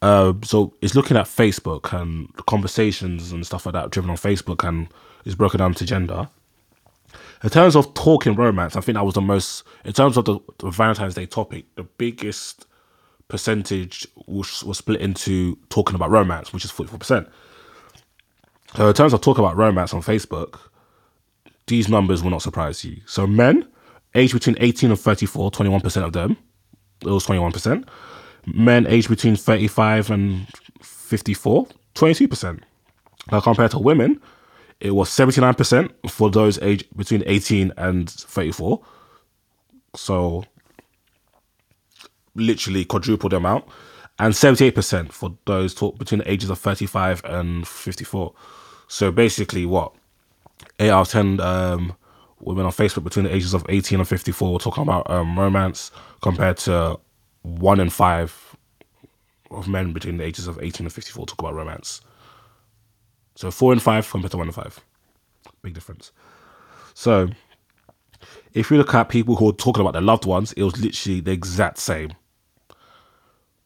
Uh, 0.00 0.32
so 0.44 0.72
it's 0.80 0.94
looking 0.94 1.16
at 1.16 1.26
Facebook 1.26 1.92
and 1.98 2.34
conversations 2.46 3.32
and 3.32 3.44
stuff 3.44 3.66
like 3.66 3.74
that 3.74 3.90
driven 3.90 4.10
on 4.10 4.16
Facebook 4.16 4.66
and 4.66 4.88
is 5.24 5.34
broken 5.34 5.58
down 5.58 5.74
to 5.74 5.84
gender. 5.84 6.28
In 7.42 7.50
terms 7.50 7.76
of 7.76 7.94
talking 7.94 8.34
romance, 8.34 8.76
I 8.76 8.80
think 8.80 8.96
that 8.96 9.04
was 9.04 9.14
the 9.14 9.20
most. 9.20 9.64
In 9.84 9.92
terms 9.92 10.16
of 10.16 10.24
the, 10.24 10.38
the 10.58 10.70
Valentine's 10.70 11.14
Day 11.14 11.26
topic, 11.26 11.66
the 11.76 11.84
biggest 11.84 12.66
percentage 13.28 14.06
was, 14.26 14.64
was 14.64 14.78
split 14.78 15.00
into 15.00 15.56
talking 15.68 15.94
about 15.94 16.10
romance, 16.10 16.52
which 16.52 16.64
is 16.64 16.70
forty 16.70 16.90
four 16.90 16.98
percent. 16.98 17.28
So 18.76 18.88
in 18.88 18.94
terms 18.94 19.12
of 19.12 19.20
talking 19.20 19.44
about 19.44 19.56
romance 19.56 19.94
on 19.94 20.02
Facebook, 20.02 20.58
these 21.66 21.88
numbers 21.88 22.22
will 22.22 22.30
not 22.30 22.42
surprise 22.42 22.84
you. 22.84 23.00
So 23.06 23.26
men, 23.26 23.66
aged 24.14 24.34
between 24.34 24.56
18 24.60 24.90
and 24.90 24.98
34, 24.98 25.50
21% 25.50 26.04
of 26.04 26.12
them, 26.12 26.36
it 27.02 27.08
was 27.08 27.26
21%. 27.26 27.88
Men 28.46 28.86
aged 28.86 29.08
between 29.08 29.36
35 29.36 30.10
and 30.10 30.46
54, 30.82 31.68
22%. 31.94 32.60
Now 33.30 33.40
compared 33.40 33.70
to 33.72 33.78
women, 33.78 34.20
it 34.80 34.92
was 34.92 35.08
79% 35.10 36.10
for 36.10 36.30
those 36.30 36.58
age 36.60 36.84
between 36.94 37.22
18 37.26 37.72
and 37.76 38.08
34. 38.08 38.80
So 39.96 40.44
literally 42.34 42.84
quadruple 42.84 43.28
the 43.28 43.36
amount. 43.36 43.64
And 44.20 44.34
78% 44.34 45.12
for 45.12 45.36
those 45.44 45.74
talk 45.74 45.98
between 45.98 46.20
the 46.20 46.30
ages 46.30 46.50
of 46.50 46.58
35 46.58 47.22
and 47.24 47.66
54. 47.66 48.32
So 48.88 49.12
basically, 49.12 49.64
what? 49.64 49.92
8 50.80 50.90
out 50.90 51.00
of 51.02 51.08
10 51.08 51.40
um, 51.40 51.96
women 52.40 52.66
on 52.66 52.72
Facebook 52.72 53.04
between 53.04 53.26
the 53.26 53.34
ages 53.34 53.54
of 53.54 53.64
18 53.68 54.00
and 54.00 54.08
54 54.08 54.52
were 54.52 54.58
talking 54.58 54.82
about 54.82 55.08
um, 55.08 55.38
romance 55.38 55.92
compared 56.20 56.56
to 56.58 56.98
1 57.42 57.80
in 57.80 57.90
5 57.90 58.56
of 59.50 59.68
men 59.68 59.92
between 59.92 60.16
the 60.16 60.24
ages 60.24 60.46
of 60.46 60.58
18 60.60 60.86
and 60.86 60.92
54 60.92 61.26
talk 61.26 61.38
about 61.38 61.54
romance. 61.54 62.00
So 63.38 63.52
4 63.52 63.74
and 63.74 63.80
5 63.80 64.10
compared 64.10 64.32
to 64.32 64.36
1 64.36 64.48
and 64.48 64.54
5. 64.54 64.80
Big 65.62 65.72
difference. 65.72 66.10
So 66.92 67.28
if 68.52 68.68
you 68.68 68.76
look 68.76 68.92
at 68.92 69.10
people 69.10 69.36
who 69.36 69.50
are 69.50 69.52
talking 69.52 69.80
about 69.80 69.92
their 69.92 70.02
loved 70.02 70.26
ones, 70.26 70.52
it 70.54 70.64
was 70.64 70.76
literally 70.82 71.20
the 71.20 71.30
exact 71.30 71.78
same. 71.78 72.14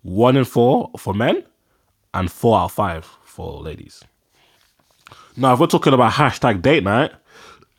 One 0.02 0.36
in 0.36 0.44
four 0.44 0.90
for 0.98 1.14
men, 1.14 1.42
and 2.12 2.30
four 2.30 2.58
out 2.58 2.64
of 2.64 2.72
five 2.72 3.06
for 3.24 3.62
ladies. 3.62 4.04
Now, 5.38 5.54
if 5.54 5.58
we're 5.58 5.68
talking 5.68 5.94
about 5.94 6.12
hashtag 6.12 6.60
date 6.60 6.84
night, 6.84 7.12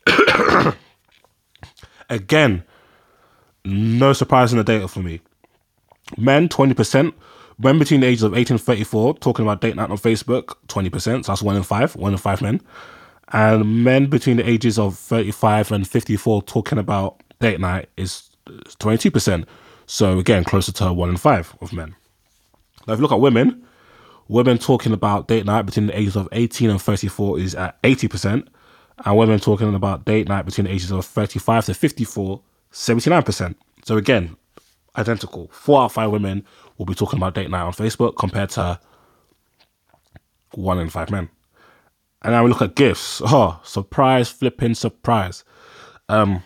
again, 2.10 2.64
no 3.64 4.12
surprise 4.12 4.50
in 4.52 4.58
the 4.58 4.64
data 4.64 4.88
for 4.88 4.98
me. 4.98 5.20
Men, 6.18 6.48
20%. 6.48 7.12
Men 7.58 7.78
between 7.78 8.00
the 8.00 8.06
ages 8.06 8.22
of 8.22 8.34
18 8.34 8.54
and 8.56 8.60
34 8.60 9.18
talking 9.18 9.44
about 9.44 9.60
date 9.60 9.76
night 9.76 9.90
on 9.90 9.96
Facebook, 9.96 10.54
20%. 10.68 11.24
So 11.24 11.32
that's 11.32 11.42
one 11.42 11.56
in 11.56 11.62
five, 11.62 11.94
one 11.96 12.12
in 12.12 12.18
five 12.18 12.42
men. 12.42 12.60
And 13.32 13.84
men 13.84 14.06
between 14.06 14.36
the 14.36 14.48
ages 14.48 14.78
of 14.78 14.98
35 14.98 15.72
and 15.72 15.88
54 15.88 16.42
talking 16.42 16.78
about 16.78 17.22
date 17.40 17.60
night 17.60 17.88
is 17.96 18.30
22%. 18.46 19.46
So 19.86 20.18
again, 20.18 20.44
closer 20.44 20.72
to 20.72 20.92
one 20.92 21.10
in 21.10 21.16
five 21.16 21.56
of 21.60 21.72
men. 21.72 21.94
Now, 22.86 22.94
if 22.94 22.98
you 22.98 23.02
look 23.02 23.12
at 23.12 23.20
women, 23.20 23.64
women 24.28 24.58
talking 24.58 24.92
about 24.92 25.28
date 25.28 25.46
night 25.46 25.62
between 25.62 25.86
the 25.86 25.98
ages 25.98 26.16
of 26.16 26.28
18 26.32 26.70
and 26.70 26.80
34 26.80 27.38
is 27.38 27.54
at 27.54 27.80
80%, 27.82 28.46
and 29.04 29.16
women 29.16 29.40
talking 29.40 29.74
about 29.74 30.04
date 30.04 30.28
night 30.28 30.44
between 30.44 30.66
the 30.66 30.72
ages 30.72 30.90
of 30.90 31.04
35 31.04 31.66
to 31.66 31.74
54, 31.74 32.40
79%. 32.72 33.54
So 33.84 33.96
again, 33.96 34.36
identical. 34.96 35.48
Four 35.52 35.82
out 35.82 35.84
of 35.86 35.92
five 35.92 36.10
women 36.10 36.44
will 36.78 36.86
be 36.86 36.94
talking 36.94 37.18
about 37.18 37.34
date 37.34 37.50
night 37.50 37.62
on 37.62 37.72
Facebook 37.72 38.16
compared 38.16 38.50
to 38.50 38.78
one 40.52 40.78
in 40.78 40.90
five 40.90 41.10
men. 41.10 41.28
And 42.22 42.32
now 42.32 42.42
we 42.42 42.50
look 42.50 42.62
at 42.62 42.74
gifts. 42.74 43.20
Oh, 43.24 43.60
surprise, 43.64 44.30
flipping 44.30 44.74
surprise. 44.74 45.44
Um, 46.08 46.42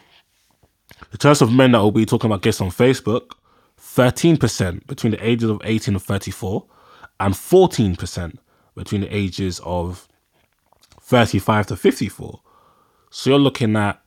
in 1.12 1.18
terms 1.18 1.42
of 1.42 1.52
men 1.52 1.72
that 1.72 1.78
will 1.78 1.92
be 1.92 2.06
talking 2.06 2.30
about 2.30 2.42
gifts 2.42 2.60
on 2.60 2.70
Facebook, 2.70 3.32
13% 3.80 4.86
between 4.86 5.12
the 5.12 5.26
ages 5.26 5.48
of 5.48 5.60
18 5.64 5.94
and 5.94 6.02
34, 6.02 6.66
and 7.20 7.34
14% 7.34 8.38
between 8.74 9.00
the 9.02 9.14
ages 9.14 9.60
of 9.64 10.08
35 11.00 11.68
to 11.68 11.76
54. 11.76 12.40
So 13.10 13.30
you're 13.30 13.38
looking 13.38 13.76
at 13.76 14.00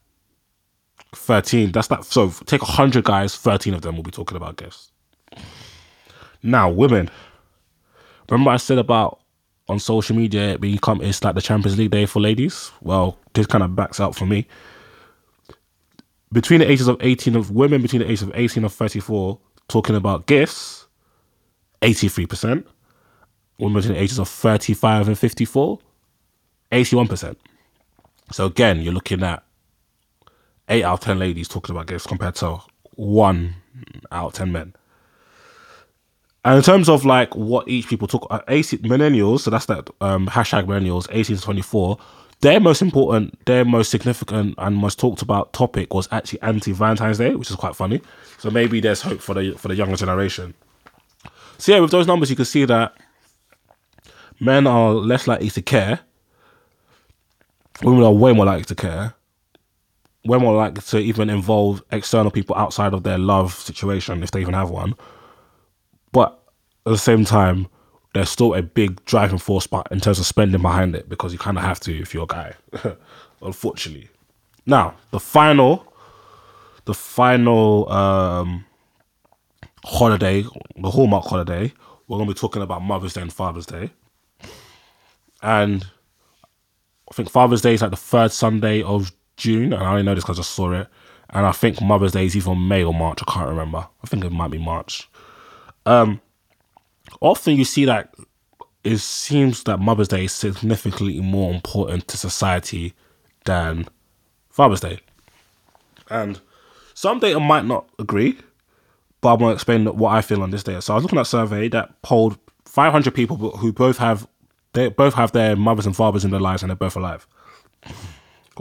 13. 1.14 1.72
That's 1.72 1.88
that. 1.88 2.06
So 2.06 2.30
take 2.46 2.62
100 2.62 3.04
guys, 3.04 3.36
13 3.36 3.74
of 3.74 3.82
them 3.82 3.96
will 3.96 4.04
be 4.04 4.12
talking 4.12 4.38
about 4.38 4.58
gifts. 4.58 4.92
Now, 6.44 6.70
women. 6.70 7.10
Remember 8.30 8.52
I 8.52 8.58
said 8.58 8.78
about 8.78 9.20
on 9.68 9.80
social 9.80 10.16
media 10.16 10.54
it 10.54 10.62
become 10.62 11.02
it's 11.02 11.24
like 11.24 11.36
the 11.36 11.42
Champions 11.42 11.78
League 11.78 11.92
day 11.92 12.06
for 12.06 12.20
ladies? 12.20 12.72
Well, 12.82 13.18
this 13.34 13.46
kind 13.46 13.64
of 13.64 13.76
backs 13.76 14.00
out 14.00 14.16
for 14.16 14.26
me. 14.26 14.48
Between 16.32 16.62
the 16.62 16.70
ages 16.70 16.88
of 16.88 16.98
18 17.02 17.36
of 17.36 17.52
women 17.52 17.82
between 17.82 18.02
the 18.02 18.10
ages 18.10 18.24
of 18.24 18.32
18 18.34 18.64
and 18.64 18.72
34 18.72 19.38
talking 19.68 19.96
about 19.96 20.28
gifts, 20.28 20.88
83%. 21.82 22.66
Women 23.60 23.76
between 23.76 23.96
the 23.96 24.02
ages 24.02 24.18
of 24.18 24.30
35 24.30 25.10
and 25.10 25.20
54, 25.20 25.80
81%. 26.72 27.36
So 28.32 28.46
again, 28.46 28.82
you're 28.82 28.94
looking 28.94 29.24
at 29.24 29.44
8 30.72 30.84
out 30.84 30.94
of 30.94 31.00
10 31.02 31.20
ladies 31.20 31.48
talking 31.48 31.76
about 31.76 31.88
gifts 31.88 32.08
compared 32.08 32.36
to 32.36 32.60
1 32.96 33.56
out 34.12 34.28
of 34.28 34.34
10 34.34 34.52
men. 34.52 34.74
And 36.44 36.58
in 36.58 36.64
terms 36.64 36.90
of 36.90 37.06
like 37.06 37.36
what 37.36 37.68
each 37.68 37.88
people 37.88 38.08
talk, 38.08 38.26
uh, 38.32 38.40
80, 38.48 38.80
millennials, 38.80 39.42
so 39.42 39.52
that's 39.52 39.68
that 39.68 39.90
um, 40.02 40.28
hashtag 40.28 40.66
millennials, 40.66 41.08
18 41.12 41.36
to 41.36 41.42
24, 41.42 41.98
their 42.40 42.60
most 42.60 42.82
important, 42.82 43.46
their 43.46 43.64
most 43.64 43.92
significant 43.92 44.56
and 44.58 44.76
most 44.76 44.98
talked 44.98 45.22
about 45.22 45.54
topic 45.54 45.94
was 45.94 46.08
actually 46.12 46.42
anti 46.42 46.72
Valentine's 46.72 47.20
Day, 47.20 47.36
which 47.36 47.52
is 47.52 47.56
quite 47.56 47.76
funny. 47.76 48.02
So 48.40 48.50
maybe 48.50 48.80
there's 48.80 49.02
hope 49.02 49.22
for 49.22 49.36
the 49.36 49.54
for 49.58 49.68
the 49.68 49.76
younger 49.76 49.96
generation. 49.96 50.56
So 51.60 51.74
yeah, 51.74 51.80
with 51.80 51.92
those 51.92 52.08
numbers, 52.08 52.32
you 52.32 52.36
can 52.36 52.46
see 52.46 52.66
that 52.66 52.96
men 54.40 54.66
are 54.66 54.92
less 54.92 55.28
likely 55.28 55.52
to 55.52 55.62
care. 55.62 56.00
Women 57.84 58.04
are 58.04 58.12
way 58.12 58.34
more 58.34 58.46
likely 58.46 58.66
to 58.66 58.76
care. 58.76 59.14
Way 60.26 60.38
more 60.38 60.56
likely 60.56 60.82
to 60.82 61.00
even 61.00 61.30
involve 61.30 61.84
external 61.92 62.32
people 62.32 62.56
outside 62.56 62.94
of 62.94 63.04
their 63.04 63.18
love 63.18 63.54
situation, 63.54 64.22
if 64.22 64.32
they 64.32 64.42
even 64.42 64.54
have 64.54 64.70
one. 64.70 64.94
But 66.12 66.40
at 66.86 66.92
the 66.92 66.98
same 66.98 67.26
time, 67.26 67.68
there's 68.14 68.30
still 68.30 68.54
a 68.54 68.62
big 68.62 69.04
driving 69.06 69.38
force 69.38 69.68
but 69.68 69.88
in 69.90 70.02
terms 70.02 70.20
of 70.20 70.26
spending 70.26 70.62
behind 70.62 70.96
it 70.96 71.08
because 71.08 71.32
you 71.32 71.40
kind 71.40 71.58
of 71.58 71.64
have 71.64 71.80
to 71.82 71.98
if 71.98 72.14
you're 72.14 72.24
a 72.24 72.28
guy, 72.28 72.54
unfortunately. 73.42 74.10
Now, 74.66 74.96
the 75.12 75.20
final, 75.20 75.92
the 76.86 76.94
final 76.94 77.92
um, 77.92 78.66
holiday, 79.84 80.44
the 80.76 80.92
Hallmark 80.92 81.26
holiday, 81.26 81.74
we're 82.08 82.18
going 82.18 82.28
to 82.28 82.34
be 82.34 82.40
talking 82.40 82.62
about 82.62 82.82
Mother's 82.82 83.14
Day 83.14 83.22
and 83.22 83.34
Father's 83.34 83.66
Day. 83.66 83.92
And 85.42 85.86
I 87.10 87.14
think 87.14 87.30
Father's 87.30 87.62
Day 87.62 87.74
is 87.74 87.82
like 87.82 87.92
the 87.92 87.98
third 87.98 88.32
Sunday 88.32 88.84
of 88.84 89.12
June, 89.42 89.74
and 89.74 89.84
I 89.84 89.90
only 89.90 90.04
know 90.04 90.14
this 90.14 90.24
because 90.24 90.40
I 90.40 90.44
saw 90.44 90.72
it. 90.72 90.88
And 91.32 91.46
I 91.46 91.52
think 91.52 91.82
Mother's 91.82 92.12
Day 92.12 92.26
is 92.26 92.36
either 92.36 92.54
May 92.54 92.84
or 92.84 92.94
March. 92.94 93.20
I 93.26 93.32
can't 93.32 93.50
remember. 93.50 93.88
I 94.04 94.08
think 94.08 94.24
it 94.24 94.32
might 94.32 94.52
be 94.52 94.58
March. 94.58 95.10
Um, 95.86 96.22
often 97.22 97.56
you 97.56 97.66
see 97.66 97.86
that 97.86 98.14
it 98.84 99.00
seems 99.00 99.64
that 99.64 99.80
Mother's 99.80 100.10
Day 100.10 100.26
is 100.26 100.32
significantly 100.32 101.20
more 101.22 101.52
important 101.52 102.08
to 102.10 102.18
society 102.18 102.94
than 103.46 103.88
Father's 104.50 104.82
Day. 104.82 105.00
And 106.10 106.40
some 106.94 107.20
data 107.20 107.40
might 107.40 107.66
not 107.66 107.90
agree, 107.98 108.38
but 109.22 109.34
I'm 109.34 109.40
going 109.40 109.50
to 109.50 109.56
explain 109.56 109.86
what 109.86 110.14
I 110.14 110.22
feel 110.22 110.44
on 110.44 110.52
this 110.52 110.64
day. 110.64 110.80
So 110.82 110.94
I 110.94 110.96
was 110.96 111.04
looking 111.04 111.18
at 111.18 111.24
a 111.24 111.26
survey 111.26 111.68
that 111.70 112.00
polled 112.04 112.38
500 112.66 113.14
people 113.16 113.38
who 113.38 113.74
both 113.74 113.98
have 113.98 114.28
they 114.74 114.90
both 114.90 115.16
have 115.16 115.32
their 115.32 115.56
mothers 115.56 115.86
and 115.86 115.96
fathers 115.96 116.24
in 116.24 116.32
their 116.32 116.40
lives 116.40 116.64
and 116.64 116.70
they're 116.70 116.76
both 116.76 116.96
alive. 116.96 117.28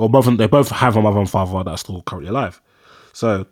Or 0.00 0.08
both 0.08 0.24
they 0.38 0.46
both 0.46 0.70
have 0.70 0.96
a 0.96 1.02
mother 1.02 1.18
and 1.18 1.28
father 1.28 1.62
that 1.62 1.70
are 1.70 1.76
still 1.76 2.02
currently 2.02 2.30
alive. 2.30 2.60
So 3.12 3.46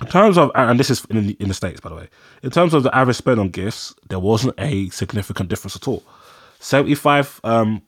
in 0.00 0.06
terms 0.08 0.36
of, 0.36 0.50
and 0.54 0.78
this 0.78 0.90
is 0.90 1.04
in 1.06 1.28
the, 1.28 1.36
in 1.40 1.48
the 1.48 1.54
States, 1.54 1.80
by 1.80 1.88
the 1.88 1.94
way, 1.94 2.08
in 2.42 2.50
terms 2.50 2.74
of 2.74 2.82
the 2.82 2.94
average 2.94 3.16
spend 3.16 3.40
on 3.40 3.48
gifts, 3.48 3.94
there 4.08 4.18
wasn't 4.18 4.54
a 4.58 4.90
significant 4.90 5.48
difference 5.48 5.76
at 5.76 5.88
all. 5.88 6.02
75, 6.60 7.40
um, 7.42 7.80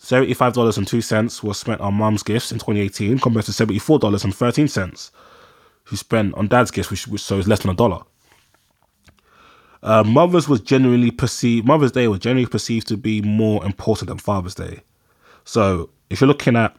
$75.02 0.00 1.42
was 1.44 1.58
spent 1.58 1.80
on 1.80 1.94
mum's 1.94 2.24
gifts 2.24 2.50
in 2.50 2.58
2018 2.58 3.20
compared 3.20 3.44
to 3.44 3.52
$74.13 3.52 5.10
who 5.84 5.96
spent 5.96 6.34
on 6.34 6.48
dad's 6.48 6.70
gifts, 6.70 6.90
which, 6.90 7.06
which 7.06 7.22
so 7.22 7.38
is 7.38 7.46
less 7.46 7.60
than 7.60 7.70
a 7.70 7.74
dollar. 7.74 8.02
Uh, 9.82 10.02
Mother's 10.02 10.48
was 10.48 10.60
generally 10.60 11.10
perceived, 11.10 11.66
Mother's 11.66 11.92
Day 11.92 12.08
was 12.08 12.18
generally 12.18 12.46
perceived 12.46 12.88
to 12.88 12.96
be 12.96 13.20
more 13.20 13.64
important 13.64 14.08
than 14.08 14.18
Father's 14.18 14.54
Day. 14.54 14.80
So 15.44 15.90
if 16.08 16.20
you're 16.20 16.28
looking 16.28 16.56
at 16.56 16.74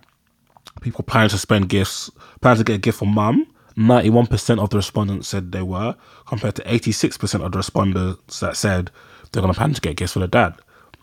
people 0.86 1.04
planning 1.04 1.30
to 1.30 1.38
spend 1.40 1.68
gifts, 1.68 2.12
planning 2.42 2.60
to 2.60 2.64
get 2.64 2.76
a 2.76 2.78
gift 2.78 3.00
for 3.00 3.08
mum, 3.08 3.48
91% 3.76 4.60
of 4.60 4.70
the 4.70 4.78
respondents 4.78 5.28
said 5.28 5.52
they 5.52 5.64
were, 5.64 5.96
compared 6.28 6.56
to 6.56 6.62
86% 6.62 7.44
of 7.44 7.52
the 7.52 7.58
respondents 7.58 8.40
that 8.40 8.56
said 8.56 8.92
they're 9.32 9.42
going 9.42 9.52
to 9.52 9.58
plan 9.58 9.74
to 9.74 9.82
get 9.82 9.98
gifts 9.98 10.14
for 10.14 10.20
their 10.20 10.28
dad. 10.28 10.54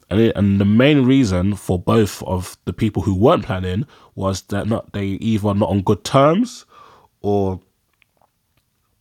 And, 0.08 0.20
it, 0.20 0.36
and 0.36 0.60
the 0.60 0.64
main 0.64 1.04
reason 1.04 1.56
for 1.56 1.80
both 1.80 2.22
of 2.22 2.56
the 2.64 2.72
people 2.72 3.02
who 3.02 3.14
weren't 3.14 3.44
planning 3.44 3.84
was 4.14 4.42
that 4.42 4.68
not 4.68 4.92
they 4.92 5.06
either 5.06 5.52
not 5.52 5.70
on 5.70 5.80
good 5.82 6.04
terms 6.04 6.64
or 7.22 7.60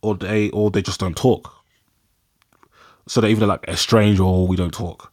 or 0.00 0.16
they 0.16 0.48
or 0.50 0.70
they 0.70 0.80
just 0.80 0.98
don't 0.98 1.16
talk. 1.16 1.52
So 3.06 3.20
they're 3.20 3.30
either 3.30 3.46
like 3.46 3.68
estranged 3.68 4.20
or 4.20 4.46
we 4.48 4.56
don't 4.56 4.72
talk. 4.72 5.12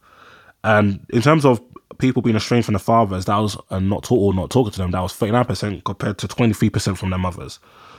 And 0.64 1.04
in 1.10 1.20
terms 1.20 1.44
of 1.44 1.60
people 2.00 2.22
being 2.22 2.36
estranged 2.36 2.66
from 2.66 2.74
their 2.74 2.80
fathers, 2.80 3.26
that 3.26 3.36
was 3.36 3.56
uh, 3.70 3.78
not 3.78 4.02
talk 4.04 4.18
or 4.18 4.34
not 4.34 4.50
talking 4.50 4.72
to 4.72 4.78
them, 4.78 4.90
that 4.90 5.00
was 5.00 5.12
39% 5.12 5.84
compared 5.84 6.18
to 6.18 6.28
23% 6.28 6.96
from 6.96 7.10
their 7.10 7.18
mothers. 7.18 7.58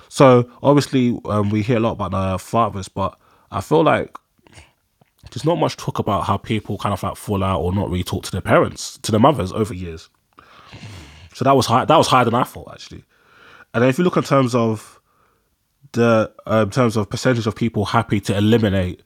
So 0.09 0.49
obviously, 0.61 1.19
um, 1.25 1.49
we 1.49 1.61
hear 1.61 1.77
a 1.77 1.79
lot 1.79 1.93
about 1.93 2.11
the 2.11 2.37
fathers, 2.37 2.89
but 2.89 3.17
I 3.51 3.61
feel 3.61 3.83
like 3.83 4.17
there's 5.31 5.45
not 5.45 5.57
much 5.57 5.77
talk 5.77 5.99
about 5.99 6.25
how 6.25 6.37
people 6.37 6.77
kind 6.77 6.93
of 6.93 7.01
like 7.01 7.15
fall 7.15 7.43
out 7.43 7.61
or 7.61 7.73
not 7.73 7.89
really 7.89 8.03
talk 8.03 8.23
to 8.25 8.31
their 8.31 8.41
parents, 8.41 8.97
to 8.99 9.11
their 9.11 9.19
mothers 9.19 9.51
over 9.51 9.73
years. 9.73 10.09
So 11.33 11.45
that 11.45 11.55
was 11.55 11.65
high. 11.65 11.85
That 11.85 11.97
was 11.97 12.07
higher 12.07 12.25
than 12.25 12.33
I 12.33 12.43
thought 12.43 12.71
actually. 12.73 13.03
And 13.73 13.83
if 13.85 13.97
you 13.97 14.03
look 14.03 14.17
in 14.17 14.23
terms 14.23 14.53
of 14.53 14.99
the 15.93 16.31
uh, 16.45 16.63
in 16.65 16.71
terms 16.71 16.97
of 16.97 17.09
percentage 17.09 17.47
of 17.47 17.55
people 17.55 17.85
happy 17.85 18.19
to 18.21 18.37
eliminate 18.37 19.01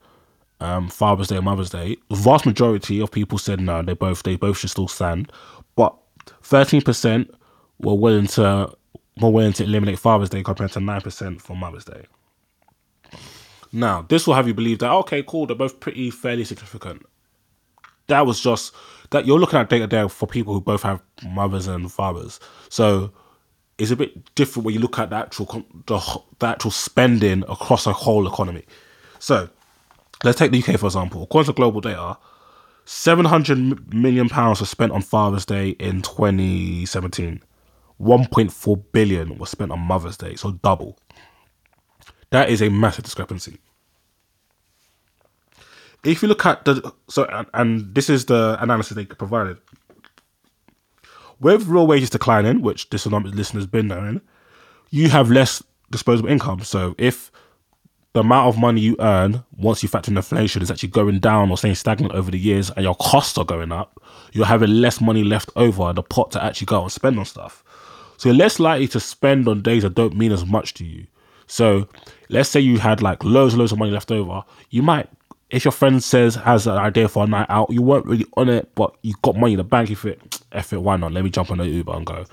um, 0.60 0.90
Father's 0.90 1.28
Day 1.28 1.36
and 1.36 1.46
Mother's 1.46 1.70
Day, 1.70 1.98
the 2.10 2.16
vast 2.16 2.46
majority 2.46 3.00
of 3.02 3.12
people 3.12 3.38
said 3.38 3.60
no. 3.60 3.82
They 3.82 3.94
both 3.94 4.24
they 4.24 4.36
both 4.36 4.58
should 4.58 4.70
still 4.70 4.88
stand, 4.88 5.32
but 5.76 5.96
thirteen 6.42 6.82
percent 6.82 7.34
were 7.80 7.96
willing 7.96 8.28
to 8.28 8.72
were 9.20 9.30
willing 9.30 9.54
to 9.54 9.64
eliminate 9.64 10.00
Father's 10.00 10.30
Day 10.30 10.44
compared 10.44 10.72
to 10.74 10.80
nine 10.80 11.02
percent 11.02 11.42
for 11.42 11.56
Mother's 11.56 11.86
Day. 11.86 12.06
Now, 13.72 14.04
this 14.04 14.26
will 14.26 14.36
have 14.36 14.48
you 14.48 14.54
believe 14.54 14.80
that 14.80 14.92
okay, 14.92 15.24
cool, 15.24 15.46
they're 15.46 15.56
both 15.56 15.80
pretty 15.80 16.10
fairly 16.10 16.46
significant. 16.46 17.06
That 18.08 18.26
was 18.26 18.40
just 18.40 18.74
that 19.10 19.26
you're 19.26 19.40
looking 19.40 19.60
at 19.60 19.70
data 19.70 19.88
day 19.88 20.08
for 20.08 20.28
people 20.28 20.54
who 20.54 20.62
both 20.62 20.84
have 20.84 21.02
mothers 21.28 21.68
and 21.68 21.92
fathers. 21.92 22.40
So 22.70 23.12
it's 23.78 23.92
a 23.92 23.96
bit 23.96 24.34
different 24.36 24.66
when 24.66 24.74
you 24.74 24.80
look 24.80 24.98
at 25.00 25.10
the 25.10 25.18
actual 25.18 25.46
the, 25.88 26.22
the 26.40 26.48
actual 26.48 26.72
spending 26.72 27.44
across 27.50 27.88
a 27.88 27.94
whole 27.94 28.28
economy. 28.28 28.66
So 29.20 29.50
let's 30.24 30.38
take 30.38 30.52
the 30.52 30.60
UK 30.60 30.80
for 30.80 30.88
example. 30.88 31.24
According 31.24 31.48
to 31.48 31.54
global 31.54 31.82
data, 31.82 32.18
700 32.86 33.94
million 33.94 34.30
pounds 34.30 34.60
was 34.60 34.70
spent 34.70 34.92
on 34.92 35.02
Father's 35.02 35.46
Day 35.46 35.70
in 35.70 36.02
2017. 36.02 37.42
1.4 38.00 38.84
billion 38.92 39.38
was 39.38 39.50
spent 39.50 39.72
on 39.72 39.80
Mother's 39.80 40.18
Day, 40.18 40.36
so 40.36 40.52
double. 40.52 40.98
That 42.32 42.50
is 42.50 42.62
a 42.62 42.70
massive 42.70 43.06
discrepancy. 43.06 43.60
If 46.04 46.22
you 46.22 46.28
look 46.28 46.46
at 46.46 46.66
the 46.66 46.94
so 47.10 47.26
and, 47.26 47.48
and 47.54 47.96
this 47.96 48.10
is 48.10 48.26
the 48.26 48.58
analysis 48.60 48.96
they 48.96 49.06
provided. 49.06 49.58
With 51.40 51.68
real 51.68 51.88
wages 51.88 52.10
declining, 52.10 52.62
which 52.62 52.90
this 52.90 53.06
listener's 53.06 53.66
been 53.66 53.88
knowing, 53.88 54.22
you 54.90 55.10
have 55.10 55.30
less 55.30 55.62
disposable 55.92 56.30
income. 56.30 56.62
So 56.62 56.96
if 56.98 57.32
the 58.16 58.22
amount 58.22 58.48
of 58.48 58.58
money 58.58 58.80
you 58.80 58.96
earn 59.00 59.44
once 59.58 59.84
you 59.84 59.90
factor 59.90 60.10
in 60.10 60.16
inflation 60.16 60.62
is 60.62 60.72
actually 60.72 60.88
going 60.88 61.20
down 61.20 61.52
or 61.52 61.58
staying 61.58 61.76
stagnant 61.76 62.14
over 62.14 62.32
the 62.32 62.40
years 62.40 62.72
and 62.72 62.86
your 62.86 62.96
costs 62.96 63.38
are 63.38 63.44
going 63.44 63.74
up, 63.74 64.02
you're 64.32 64.46
having 64.46 64.70
less 64.70 65.02
money 65.02 65.22
left 65.22 65.50
over 65.58 65.90
in 65.90 65.98
the 65.98 66.02
pot 66.02 66.32
to 66.32 66.42
actually 66.42 66.64
go 66.64 66.82
and 66.82 66.92
spend 66.94 67.20
on 67.20 67.26
stuff. 67.26 67.62
So 68.16 68.30
you're 68.30 68.38
less 68.38 68.58
likely 68.58 68.88
to 68.88 69.02
spend 69.02 69.50
on 69.50 69.62
days 69.62 69.84
that 69.84 69.96
don't 69.96 70.16
mean 70.16 70.32
as 70.32 70.46
much 70.46 70.74
to 70.76 70.86
you. 70.86 71.08
So 71.48 71.90
let's 72.30 72.48
say 72.48 72.62
you 72.62 72.80
had 72.80 73.02
like 73.02 73.22
loads 73.22 73.54
and 73.54 73.60
loads 73.60 73.74
of 73.74 73.80
money 73.80 73.92
left 73.92 74.10
over, 74.14 74.46
you 74.70 74.82
might 74.82 75.10
if 75.50 75.66
your 75.66 75.74
friend 75.74 76.02
says 76.02 76.36
has 76.36 76.68
an 76.68 76.78
idea 76.78 77.10
for 77.10 77.26
a 77.26 77.28
night 77.28 77.48
out, 77.50 77.70
you 77.70 77.82
weren't 77.82 78.06
really 78.06 78.26
on 78.38 78.48
it, 78.48 78.74
but 78.76 78.96
you 79.02 79.14
got 79.24 79.36
money 79.36 79.54
in 79.54 79.58
the 79.58 79.66
bank. 79.66 79.92
if 79.92 80.06
it 80.06 80.42
F 80.54 80.72
it, 80.72 80.82
why 80.82 80.96
not? 80.96 81.12
Let 81.12 81.26
me 81.26 81.30
jump 81.30 81.52
on 81.52 81.58
the 81.58 81.68
Uber 81.68 81.92
and 81.94 82.06
go. 82.06 82.24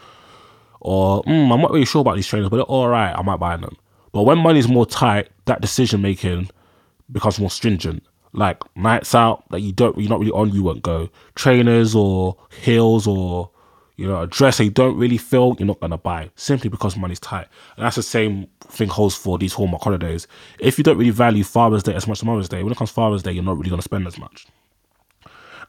Or 0.81 1.25
mm, 1.25 1.53
I'm 1.53 1.61
not 1.61 1.73
really 1.73 1.87
sure 1.87 2.03
about 2.03 2.15
these 2.15 2.29
trainers, 2.29 2.51
but 2.51 2.59
they're 2.59 2.65
all 2.67 2.87
right. 2.87 3.13
I 3.13 3.23
might 3.23 3.39
buy 3.39 3.57
them. 3.57 3.77
But 4.13 4.23
when 4.23 4.39
money's 4.39 4.69
more 4.69 4.87
tight, 4.87 5.29
that 5.47 5.61
decision 5.61 6.03
making 6.03 6.51
becomes 7.11 7.39
more 7.41 7.51
stringent. 7.51 8.03
Like 8.35 8.63
nights 8.77 9.15
out 9.15 9.49
that 9.51 9.61
you 9.61 9.73
don't, 9.73 9.99
you're 9.99 10.09
not 10.09 10.21
really 10.21 10.33
on, 10.33 10.53
you 10.53 10.63
won't 10.63 10.83
go. 10.83 11.11
Trainers 11.35 11.95
or 11.95 12.37
heels 12.51 13.07
or 13.07 13.51
you 13.97 14.07
know, 14.07 14.23
a 14.23 14.27
dress 14.27 14.59
that 14.59 14.65
you 14.65 14.71
don't 14.71 14.97
really 14.97 15.19
feel 15.19 15.55
you're 15.59 15.67
not 15.67 15.81
gonna 15.81 15.99
buy 15.99 16.31
simply 16.35 16.69
because 16.71 16.97
money's 16.97 17.21
tight. 17.21 17.47
And 17.77 17.85
that's 17.85 17.97
the 17.97 18.03
same 18.03 18.49
thing 18.61 18.89
holds 18.89 19.15
for 19.15 19.39
these 19.39 19.53
Hallmark 19.53 19.83
holidays. 19.83 20.27
If 20.59 20.79
you 20.79 20.85
don't 20.85 20.97
really 20.99 21.11
value 21.11 21.45
Father's 21.45 21.83
Day 21.83 21.95
as 21.95 22.07
much 22.07 22.19
as 22.19 22.25
Mother's 22.25 22.49
Day, 22.49 22.63
when 22.63 22.73
it 22.73 22.79
comes 22.79 22.91
Father's 22.91 23.23
Day, 23.23 23.33
you're 23.33 23.45
not 23.45 23.57
really 23.57 23.71
gonna 23.71 23.83
spend 23.83 24.07
as 24.07 24.19
much. 24.19 24.47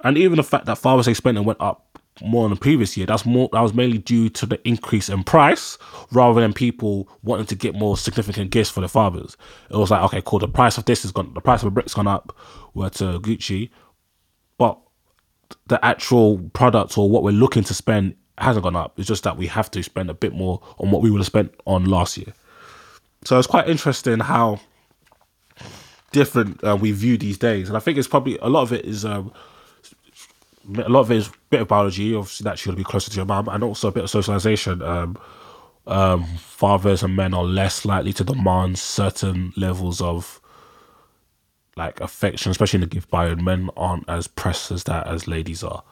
And 0.04 0.18
even 0.18 0.38
the 0.38 0.44
fact 0.44 0.66
that 0.66 0.78
Father's 0.78 1.06
Day 1.06 1.14
spending 1.14 1.44
went 1.44 1.62
up 1.62 1.83
more 2.22 2.44
than 2.44 2.56
the 2.56 2.60
previous 2.60 2.96
year, 2.96 3.06
that's 3.06 3.26
more 3.26 3.50
that 3.54 3.62
was 3.62 3.74
mainly 3.74 3.98
due 3.98 4.30
to 4.30 4.46
the 4.46 4.68
increase 4.68 5.10
in 5.10 5.24
price 5.24 5.78
rather 6.12 6.40
than 6.40 6.54
people 6.54 7.08
wanting 7.24 7.46
to 7.48 7.56
get 7.56 7.76
more 7.76 7.98
significant 7.98 8.52
gifts 8.52 8.70
for 8.70 8.82
their 8.82 8.90
fathers. 8.90 9.36
It 9.70 9.78
was 9.78 9.92
like, 9.92 10.02
okay, 10.04 10.22
cool, 10.26 10.40
the 10.40 10.48
price 10.48 10.78
of 10.78 10.86
this 10.86 11.04
has 11.04 11.12
gone 11.12 11.34
the 11.34 11.42
price 11.42 11.62
of 11.62 11.68
a 11.68 11.72
brick's 11.72 11.94
gone 11.94 12.08
up, 12.08 12.36
we're 12.74 12.90
to 12.90 13.20
Gucci, 13.20 13.70
but 14.58 14.80
the 15.68 15.84
actual 15.84 16.40
product 16.54 16.98
or 16.98 17.10
what 17.10 17.24
we're 17.24 17.32
looking 17.32 17.64
to 17.64 17.74
spend 17.74 18.16
hasn't 18.38 18.64
gone 18.64 18.76
up. 18.76 19.00
It's 19.00 19.08
just 19.08 19.24
that 19.24 19.38
we 19.38 19.48
have 19.48 19.70
to 19.72 19.84
spend 19.84 20.10
a 20.10 20.14
bit 20.14 20.34
more 20.34 20.62
on 20.80 20.92
what 20.92 21.02
we 21.02 21.10
would 21.10 21.20
have 21.20 21.28
spent 21.28 21.54
on 21.66 21.86
last 21.86 22.18
year. 22.18 22.34
So 23.26 23.38
it's 23.38 23.48
quite 23.48 23.70
interesting 23.70 24.20
how 24.20 24.60
different 26.12 26.64
uh, 26.64 26.78
we 26.80 26.92
view 26.92 27.18
these 27.18 27.38
days, 27.38 27.70
and 27.70 27.78
I 27.78 27.80
think 27.80 27.98
it's 27.98 28.08
probably 28.08 28.38
a 28.40 28.50
lot 28.50 28.62
of 28.62 28.74
it 28.74 28.86
is 28.86 29.06
um, 29.06 29.32
a 30.78 30.90
lot 30.90 31.02
of 31.02 31.12
it 31.12 31.18
is 31.18 31.28
a 31.28 31.34
bit 31.50 31.62
of 31.62 31.68
biology. 31.68 32.16
Obviously, 32.16 32.44
that 32.44 32.66
you'll 32.66 32.76
be 32.76 32.84
closer 32.84 33.10
to 33.10 33.16
your 33.16 33.26
mum, 33.26 33.48
and 33.50 33.64
also 33.64 33.90
a 33.90 33.92
bit 33.92 34.04
of 34.04 34.10
socialization. 34.10 34.82
Um, 34.82 35.18
um, 35.86 36.24
fathers 36.38 37.04
and 37.04 37.16
men 37.16 37.34
are 37.34 37.44
less 37.44 37.84
likely 37.84 38.14
to 38.14 38.24
demand 38.24 38.80
certain 38.80 39.52
levels 39.58 40.02
of 40.02 40.40
like 41.76 42.00
affection, 42.00 42.52
especially 42.52 42.78
in 42.78 42.82
the 42.82 42.88
gift 42.88 43.10
bio. 43.10 43.36
Men 43.36 43.70
aren't 43.76 44.08
as 44.08 44.28
pressed 44.28 44.72
as 44.72 44.84
that 44.86 45.08
as 45.08 45.28
ladies 45.28 45.64
are. 45.64 45.84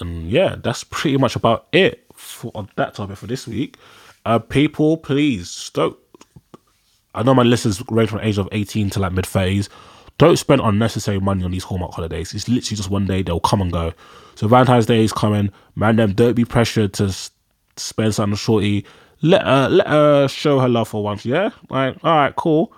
And 0.00 0.30
yeah, 0.30 0.56
that's 0.56 0.84
pretty 0.84 1.16
much 1.16 1.36
about 1.36 1.66
it 1.72 2.04
for 2.12 2.52
on 2.54 2.68
that 2.76 2.94
topic 2.94 3.16
for 3.16 3.26
this 3.26 3.46
week. 3.46 3.76
Uh, 4.24 4.38
people, 4.38 4.96
please 4.96 5.70
don't. 5.74 5.96
I 7.14 7.22
know 7.22 7.34
my 7.34 7.42
listeners 7.42 7.82
range 7.90 8.10
from 8.10 8.20
age 8.20 8.38
of 8.38 8.48
18 8.50 8.90
to 8.90 9.00
like 9.00 9.12
mid 9.12 9.24
30s. 9.24 9.68
Don't 10.18 10.38
spend 10.38 10.60
unnecessary 10.60 11.18
money 11.18 11.42
on 11.44 11.50
these 11.50 11.64
Hallmark 11.64 11.92
holidays. 11.92 12.34
It's 12.34 12.48
literally 12.48 12.76
just 12.76 12.90
one 12.90 13.06
day, 13.06 13.22
they'll 13.22 13.40
come 13.40 13.60
and 13.60 13.72
go. 13.72 13.92
So 14.36 14.46
Valentine's 14.46 14.86
Day 14.86 15.02
is 15.02 15.12
coming. 15.12 15.50
Man, 15.74 15.96
them 15.96 16.12
don't 16.12 16.34
be 16.34 16.44
pressured 16.44 16.92
to 16.94 17.14
spend 17.76 18.14
something 18.14 18.36
shorty. 18.36 18.86
Let 19.22 19.42
her, 19.42 19.68
let 19.68 19.86
her 19.88 20.28
show 20.28 20.60
her 20.60 20.68
love 20.68 20.88
for 20.88 21.02
once, 21.02 21.24
yeah? 21.24 21.50
Like, 21.68 21.96
all 22.04 22.16
right, 22.16 22.36
cool. 22.36 22.72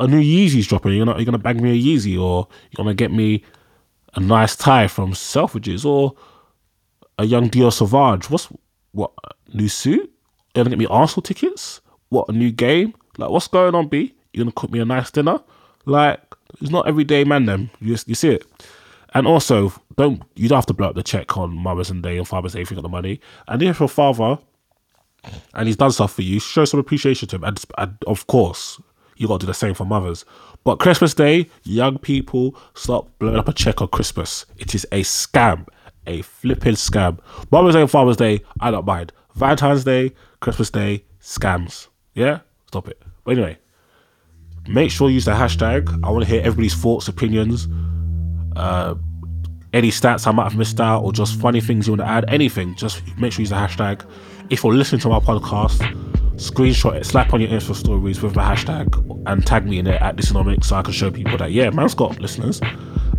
A 0.00 0.06
new 0.06 0.20
Yeezy's 0.20 0.66
dropping. 0.66 0.92
You're, 0.92 1.06
not, 1.06 1.16
you're 1.16 1.24
gonna 1.24 1.38
bag 1.38 1.60
me 1.60 1.70
a 1.70 1.82
Yeezy 1.82 2.20
or 2.20 2.46
you're 2.70 2.84
gonna 2.84 2.94
get 2.94 3.10
me 3.10 3.42
a 4.14 4.20
nice 4.20 4.54
tie 4.54 4.86
from 4.86 5.12
Selfridges 5.12 5.86
or 5.86 6.14
a 7.18 7.24
young 7.24 7.48
Dior 7.48 7.72
Sauvage. 7.72 8.28
What's 8.28 8.48
what 8.92 9.12
new 9.54 9.68
suit? 9.68 10.12
You're 10.54 10.64
gonna 10.64 10.76
get 10.76 10.78
me 10.78 10.86
Arsenal 10.86 11.22
tickets? 11.22 11.80
What 12.10 12.28
a 12.28 12.32
new 12.32 12.50
game? 12.50 12.92
Like 13.16 13.30
what's 13.30 13.48
going 13.48 13.74
on, 13.74 13.88
B? 13.88 14.14
You're 14.34 14.44
gonna 14.44 14.52
cook 14.52 14.70
me 14.70 14.80
a 14.80 14.84
nice 14.84 15.10
dinner? 15.10 15.40
Like 15.84 16.20
it's 16.60 16.70
not 16.70 16.88
everyday 16.88 17.24
man. 17.24 17.46
Then 17.46 17.70
you 17.80 17.96
you 18.06 18.14
see 18.14 18.30
it. 18.30 18.46
And 19.14 19.26
also, 19.26 19.72
don't 19.96 20.22
you 20.34 20.48
don't 20.48 20.56
have 20.56 20.66
to 20.66 20.74
blow 20.74 20.88
up 20.88 20.94
the 20.94 21.02
check 21.02 21.36
on 21.36 21.56
Mother's 21.56 21.90
Day 21.90 22.18
and 22.18 22.26
Father's 22.26 22.54
Day 22.54 22.62
if 22.62 22.70
you 22.70 22.76
got 22.76 22.82
the 22.82 22.88
money. 22.88 23.20
And 23.48 23.62
if 23.62 23.80
your 23.80 23.88
father 23.88 24.38
and 25.54 25.66
he's 25.66 25.76
done 25.76 25.92
stuff 25.92 26.14
for 26.14 26.22
you, 26.22 26.40
show 26.40 26.64
some 26.64 26.80
appreciation 26.80 27.28
to 27.28 27.36
him. 27.36 27.44
And, 27.44 27.62
and 27.78 27.96
of 28.06 28.26
course, 28.26 28.80
you 29.16 29.28
got 29.28 29.40
to 29.40 29.46
do 29.46 29.50
the 29.50 29.54
same 29.54 29.74
for 29.74 29.84
mothers. 29.84 30.24
But 30.64 30.78
Christmas 30.78 31.14
Day, 31.14 31.48
young 31.64 31.98
people, 31.98 32.56
stop 32.74 33.08
blowing 33.18 33.36
up 33.36 33.48
a 33.48 33.52
check 33.52 33.80
on 33.82 33.88
Christmas. 33.88 34.46
It 34.58 34.74
is 34.74 34.86
a 34.92 35.02
scam, 35.02 35.66
a 36.06 36.22
flipping 36.22 36.74
scam. 36.74 37.18
Mother's 37.50 37.74
Day 37.74 37.82
and 37.82 37.90
Father's 37.90 38.16
Day, 38.16 38.40
I 38.60 38.70
don't 38.70 38.86
mind. 38.86 39.12
Valentine's 39.34 39.84
Day, 39.84 40.12
Christmas 40.40 40.70
Day, 40.70 41.04
scams. 41.20 41.88
Yeah? 42.14 42.40
Stop 42.66 42.88
it. 42.88 43.00
But 43.24 43.32
anyway, 43.32 43.58
make 44.68 44.90
sure 44.90 45.08
you 45.08 45.14
use 45.14 45.24
the 45.24 45.32
hashtag. 45.32 45.88
I 46.04 46.10
want 46.10 46.24
to 46.24 46.30
hear 46.30 46.40
everybody's 46.40 46.74
thoughts, 46.74 47.08
opinions, 47.08 47.68
uh, 48.56 48.94
any 49.72 49.90
stats 49.90 50.26
I 50.26 50.32
might 50.32 50.44
have 50.44 50.56
missed 50.56 50.80
out, 50.80 51.02
or 51.02 51.12
just 51.12 51.40
funny 51.40 51.60
things 51.60 51.86
you 51.86 51.92
want 51.92 52.02
to 52.02 52.06
add. 52.06 52.24
Anything, 52.28 52.74
just 52.76 53.02
make 53.18 53.32
sure 53.32 53.40
you 53.40 53.44
use 53.44 53.50
the 53.50 53.56
hashtag. 53.56 54.04
If 54.50 54.62
you're 54.62 54.74
listening 54.74 55.00
to 55.00 55.08
my 55.08 55.18
podcast, 55.18 55.78
screenshot 56.36 56.94
it, 56.94 57.06
slap 57.06 57.32
on 57.32 57.40
your 57.40 57.50
Insta 57.50 57.74
stories 57.74 58.22
with 58.22 58.34
the 58.34 58.40
hashtag 58.40 59.22
and 59.26 59.46
tag 59.46 59.66
me 59.66 59.78
in 59.78 59.86
it 59.86 60.00
at 60.02 60.16
Dysonomics 60.16 60.64
so 60.64 60.76
I 60.76 60.82
can 60.82 60.92
show 60.92 61.10
people 61.10 61.38
that, 61.38 61.52
yeah, 61.52 61.70
man's 61.70 61.94
got 61.94 62.20
listeners. 62.20 62.60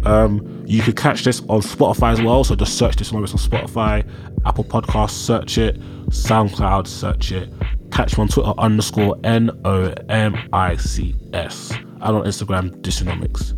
Um, 0.06 0.64
you 0.68 0.82
can 0.82 0.94
catch 0.94 1.24
this 1.24 1.40
on 1.42 1.62
Spotify 1.62 2.12
as 2.12 2.22
well. 2.22 2.44
So 2.44 2.56
just 2.56 2.78
search 2.78 2.98
Dysonomics 2.98 3.32
on 3.32 3.40
Spotify, 3.68 4.08
Apple 4.46 4.64
Podcasts, 4.64 5.12
search 5.12 5.58
it, 5.58 5.80
SoundCloud, 6.10 6.88
search 6.88 7.32
it. 7.32 7.52
Catch 7.94 8.18
me 8.18 8.24
on 8.24 8.28
Twitter 8.28 8.54
underscore 8.58 9.20
N 9.24 9.52
O 9.66 9.94
M 10.10 10.36
I 10.52 10.76
C 10.78 11.14
S. 11.32 11.72
And 11.72 12.02
on 12.02 12.24
Instagram, 12.24 12.72
Dysonomics. 12.82 13.54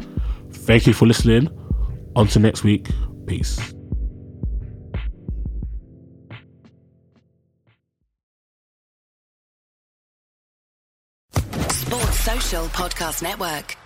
Thank 0.54 0.88
you 0.88 0.94
for 0.94 1.06
listening. 1.06 1.48
On 2.18 2.28
to 2.28 2.40
next 2.40 2.66
week. 2.66 2.90
Peace. 3.28 3.56
Sports 11.70 12.20
Social 12.20 12.66
Podcast 12.66 13.24
Network. 13.24 13.78